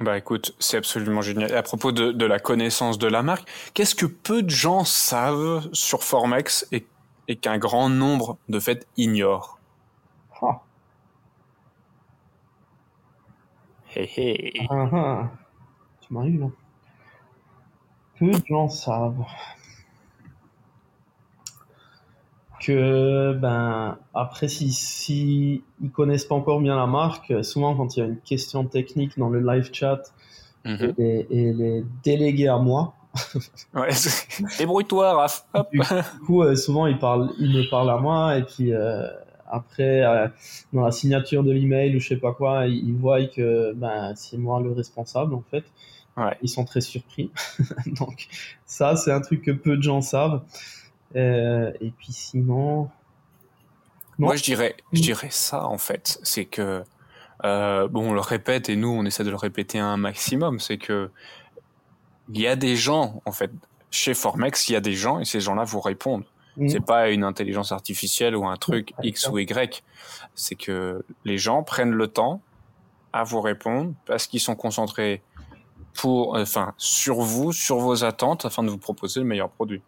[0.01, 1.51] Bah écoute, c'est absolument génial.
[1.51, 4.85] Et à propos de, de, la connaissance de la marque, qu'est-ce que peu de gens
[4.85, 6.87] savent sur Formex et,
[7.27, 9.59] et qu'un grand nombre de fait ignorent
[10.41, 10.61] ah.
[13.95, 14.67] Hey, hey.
[14.71, 15.31] Ah, ah.
[16.01, 16.47] Tu m'as eu là?
[18.19, 19.25] Peu de gens savent
[22.61, 28.01] que ben après si si ils connaissent pas encore bien la marque, souvent quand il
[28.01, 30.03] y a une question technique dans le live chat
[30.65, 30.95] mhm.
[30.99, 32.95] et, les délégués à moi.
[33.75, 33.91] ouais,
[34.59, 35.47] débrouille-toi, Raph.
[35.73, 35.81] Du,
[36.27, 39.09] coup, euh, souvent ils parlent, ils me parlent à moi et puis euh,
[39.51, 40.29] après euh,
[40.73, 44.39] dans la signature de l'email ou je sais pas quoi, ils, voient que ben c'est
[44.39, 45.65] moi le responsable en fait.
[46.17, 46.37] Ouais.
[46.43, 47.31] Ils sont très surpris.
[47.87, 48.29] Donc
[48.67, 50.43] ça c'est un truc que peu de gens savent.
[51.17, 52.91] Euh, et puis sinon.
[54.19, 56.19] Moi, je dirais, je dirais ça en fait.
[56.25, 56.83] C'est que
[57.45, 60.59] euh, bon, on le répète et nous, on essaie de le répéter un maximum.
[60.59, 61.11] C'est que
[62.31, 63.51] il y a des gens en fait
[63.91, 66.25] chez Formex, il y a des gens et ces gens-là vous répondent.
[66.59, 66.69] Mmh.
[66.69, 69.83] C'est pas une intelligence artificielle ou un truc X ou Y.
[70.35, 72.41] C'est que les gens prennent le temps
[73.13, 75.23] à vous répondre parce qu'ils sont concentrés
[75.95, 79.83] pour, enfin, sur vous, sur vos attentes, afin de vous proposer le meilleur produit.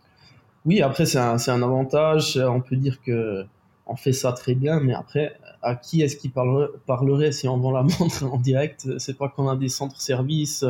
[0.64, 2.36] Oui, après, c'est un, un, avantage.
[2.36, 3.44] On peut dire que
[3.86, 7.58] on fait ça très bien, mais après, à qui est-ce qui parlerait, parlerait, si on
[7.58, 8.88] vend la montre en direct?
[8.98, 10.64] C'est pas qu'on a des centres services.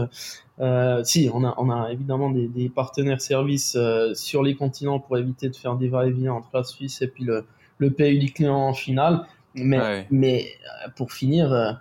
[0.61, 5.01] Euh, si, on a, on a évidemment des, des partenaires services euh, sur les continents
[5.01, 7.47] pour éviter de faire des va-et-vient entre la Suisse et puis le,
[7.79, 9.27] le pays du client final.
[9.55, 10.47] Mais, mais
[10.87, 11.73] euh, pour finir, euh,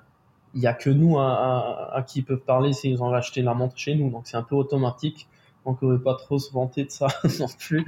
[0.56, 3.42] il n'y a que nous à, à, à, qui ils peuvent parler s'ils ont acheté
[3.42, 4.10] la montre chez nous.
[4.10, 5.28] Donc c'est un peu automatique
[5.66, 7.08] donc on ne veut pas trop se vanter de ça
[7.40, 7.86] non plus.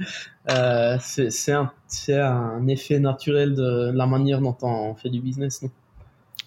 [0.50, 1.72] Euh, c'est un,
[2.08, 5.64] un, effet naturel de la manière dont on fait du business.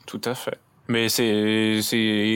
[0.05, 0.57] Tout à fait.
[0.87, 1.81] Mais c'est,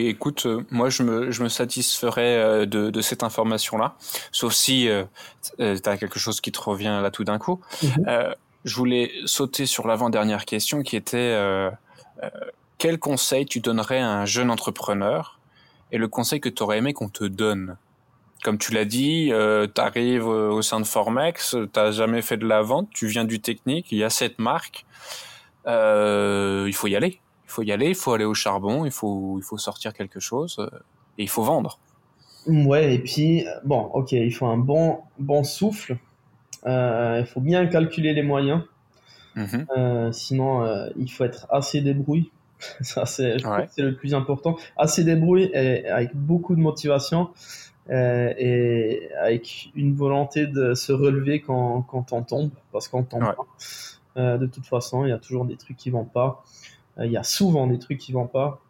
[0.07, 3.95] écoute, moi je me, je me satisferais euh, de, de cette information-là,
[4.31, 5.03] sauf si euh,
[5.59, 7.59] euh tu as quelque chose qui te revient là tout d'un coup.
[7.83, 8.05] Mhm.
[8.07, 8.33] euh,
[8.65, 11.69] je voulais sauter sur l'avant-dernière question qui était euh,
[12.77, 15.39] quel conseil tu donnerais à un jeune entrepreneur
[15.91, 17.77] et le conseil que tu aurais aimé qu'on te donne?
[18.43, 22.47] Comme tu l'as dit, euh, tu arrives au sein de Formex, tu jamais fait de
[22.47, 24.85] la vente, tu viens du technique, il y a cette marque,
[25.67, 27.19] euh, il faut y aller.
[27.49, 30.19] Il faut y aller, il faut aller au charbon, il faut, il faut sortir quelque
[30.19, 30.69] chose euh,
[31.17, 31.79] et il faut vendre.
[32.47, 35.97] Ouais, et puis, bon, ok, il faut un bon, bon souffle,
[36.65, 38.61] euh, il faut bien calculer les moyens,
[39.35, 39.65] mhm.
[39.77, 40.63] euh, sinon
[40.95, 42.31] il faut être assez débrouillé.
[42.81, 44.57] Ça, c'est le plus important.
[44.77, 47.29] Assez débrouillé et avec beaucoup de motivation.
[47.89, 53.21] Euh, et avec une volonté de se relever quand, quand on tombe, parce qu'on tombe
[53.21, 53.47] pas.
[54.17, 56.43] Euh, de toute façon, il y a toujours des trucs qui vont pas.
[56.99, 58.61] Euh, il y a souvent des trucs qui vont pas.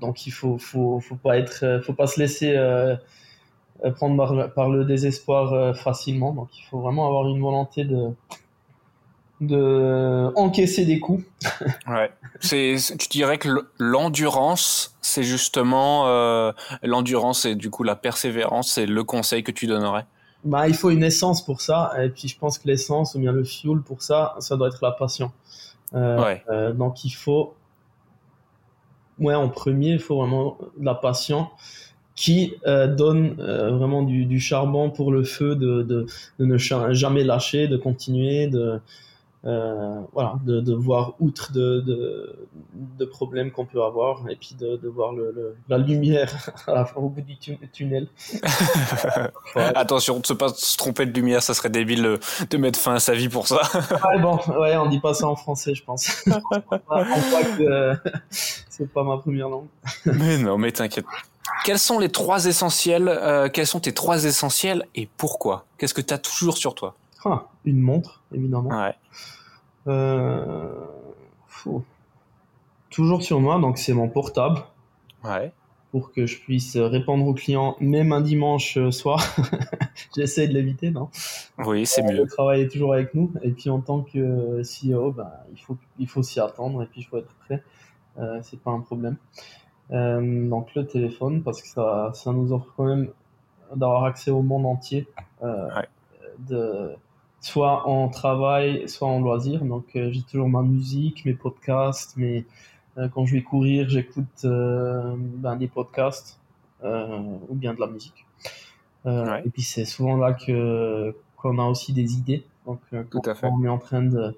[0.00, 2.54] donc il faut, faut, faut pas être, faut pas se laisser
[3.96, 6.32] prendre par, par, le désespoir facilement.
[6.32, 8.12] Donc il faut vraiment avoir une volonté de
[9.40, 11.24] de encaisser des coups.
[11.88, 12.10] ouais.
[12.40, 13.48] C'est, tu dirais que
[13.78, 16.52] l'endurance, c'est justement euh,
[16.82, 20.06] l'endurance et du coup la persévérance, c'est le conseil que tu donnerais?
[20.44, 23.32] Bah, il faut une essence pour ça, et puis je pense que l'essence ou bien
[23.32, 25.32] le fuel pour ça, ça doit être la passion.
[25.94, 26.44] Euh, ouais.
[26.50, 27.54] euh, donc il faut,
[29.18, 31.48] ouais, en premier, il faut vraiment de la passion.
[32.16, 36.06] qui euh, donne euh, vraiment du, du, charbon pour le feu de, de,
[36.38, 38.80] de, ne jamais lâcher, de continuer, de,
[39.46, 44.56] euh, voilà, de, de, voir outre de, de, de problèmes qu'on peut avoir et puis
[44.58, 46.32] de, de voir le, le, la lumière
[46.96, 48.08] au bout du tunnel.
[49.54, 52.18] Attention, de ne pas se tromper de lumière, ça serait débile
[52.50, 53.60] de mettre fin à sa vie pour ça.
[54.08, 56.24] ouais, bon, ouais, on dit pas ça en français, je pense.
[58.68, 59.68] c'est pas ma première langue.
[60.06, 61.06] mais non, mais t'inquiète.
[61.64, 65.66] Quels sont les trois essentiels euh, Quels sont tes trois essentiels et pourquoi?
[65.78, 66.96] Qu'est-ce que tu as toujours sur toi?
[67.24, 68.70] Ah, Une montre, évidemment.
[68.70, 68.94] Ouais.
[69.88, 70.86] Euh,
[72.90, 74.60] toujours sur moi, donc c'est mon portable.
[75.24, 75.52] Ouais.
[75.92, 79.22] Pour que je puisse répondre aux clients, même un dimanche soir.
[80.16, 81.08] J'essaie de l'éviter, non?
[81.58, 82.16] Oui, c'est mieux.
[82.16, 83.32] Le travail est toujours avec nous.
[83.42, 87.00] Et puis en tant que CEO, ben, il faut, il faut s'y attendre et puis
[87.00, 87.62] il faut être prêt.
[88.18, 89.16] Euh, c'est pas un problème.
[89.92, 93.10] Euh, donc le téléphone, parce que ça, ça nous offre quand même
[93.74, 95.06] d'avoir accès au monde entier.
[95.42, 95.88] Euh, ouais.
[96.48, 96.96] de,
[97.46, 99.64] soit en travail, soit en loisir.
[99.64, 102.44] Donc euh, j'ai toujours ma musique, mes podcasts, mais
[102.98, 106.40] euh, quand je vais courir, j'écoute euh, ben, des podcasts
[106.82, 108.26] ou bien de la musique.
[109.04, 109.42] Ouais.
[109.44, 112.44] Et puis c'est souvent là que qu'on a aussi des idées.
[112.64, 112.80] Donc
[113.10, 113.46] Tout à fait.
[113.46, 114.36] on est en train de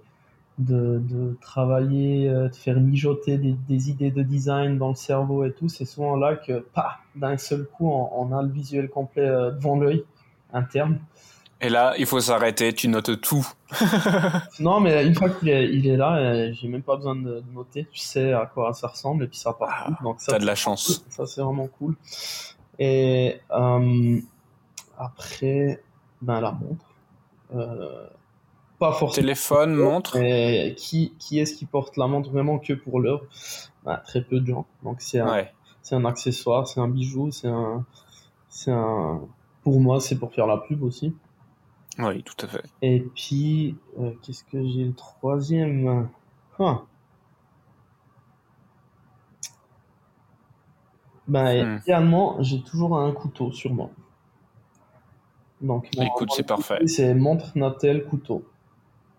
[0.59, 5.53] de, de, travailler, de faire mijoter des, des, idées de design dans le cerveau et
[5.53, 6.67] tout, c'est souvent là que,
[7.15, 10.03] d'un seul coup, on, on, a le visuel complet devant l'œil
[10.53, 10.99] interne.
[11.61, 13.47] Et là, il faut s'arrêter, tu notes tout.
[14.61, 17.89] non, mais une fois qu'il est, il est là, j'ai même pas besoin de noter,
[17.93, 19.87] je sais à quoi ça ressemble et puis ça part.
[19.87, 20.99] Ah, Donc ça, t'as de la chance.
[20.99, 21.13] Cool.
[21.13, 21.97] Ça, c'est vraiment cool.
[22.79, 24.21] Et euh,
[24.97, 25.83] après,
[26.23, 26.85] ben la montre.
[27.55, 28.07] Euh,
[28.79, 29.25] pas forcément.
[29.25, 30.17] Téléphone, montre.
[30.17, 33.23] Mais qui, qui est-ce qui porte la montre vraiment que pour l'heure?
[33.85, 34.67] Ben, Très peu de gens.
[34.85, 35.53] Donc c'est un, ouais.
[35.83, 37.85] c'est un accessoire, c'est un bijou, c'est un,
[38.49, 39.23] c'est un.
[39.65, 41.15] Pour moi, c'est pour faire la pub aussi.
[41.99, 42.65] Oui, tout à fait.
[42.81, 46.09] Et puis, euh, qu'est-ce que j'ai le troisième?
[51.27, 52.43] Ben, hmm.
[52.43, 53.91] j'ai toujours un couteau sur moi.
[55.61, 56.87] Donc, écoute, c'est parfait.
[56.87, 58.45] C'est montre, natel, couteau.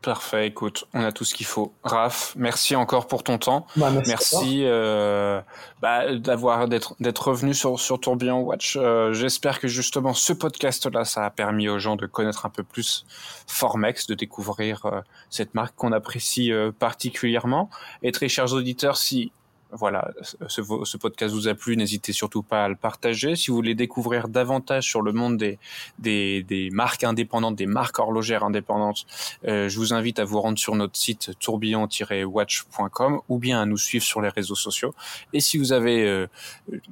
[0.02, 1.74] Parfait, écoute, on a tout ce qu'il faut.
[1.84, 3.68] Raph, merci encore pour ton temps.
[3.76, 5.42] Bah, merci, merci euh,
[5.82, 8.78] bah, d'avoir d'être d'être revenu sur sur Tourbillon Watch.
[8.80, 12.64] Euh, J'espère que justement ce podcast-là, ça a permis aux gens de connaître un peu
[12.64, 13.06] plus
[13.48, 17.70] Formex, de découvrir euh, cette marque qu'on apprécie euh, particulièrement.
[18.02, 19.34] Et très chers auditeurs, si
[19.72, 20.12] voilà,
[20.48, 23.36] ce, podcast vous a plu, n'hésitez surtout pas à le partager.
[23.36, 29.06] Si vous voulez découvrir davantage sur le monde des, marques indépendantes, des marques horlogères indépendantes,
[29.48, 33.78] euh, je vous invite à vous rendre sur notre site tourbillon-watch.com ou bien à nous
[33.78, 34.94] suivre sur les réseaux sociaux.
[35.34, 36.28] Et si vous avez euh,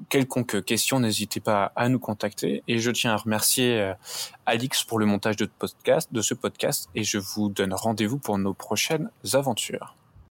[0.09, 2.63] quelconque question, n'hésitez pas à nous contacter.
[2.67, 3.93] Et je tiens à remercier euh,
[4.45, 9.09] Alix pour le montage de ce podcast et je vous donne rendez-vous pour nos prochaines
[9.33, 9.95] aventures.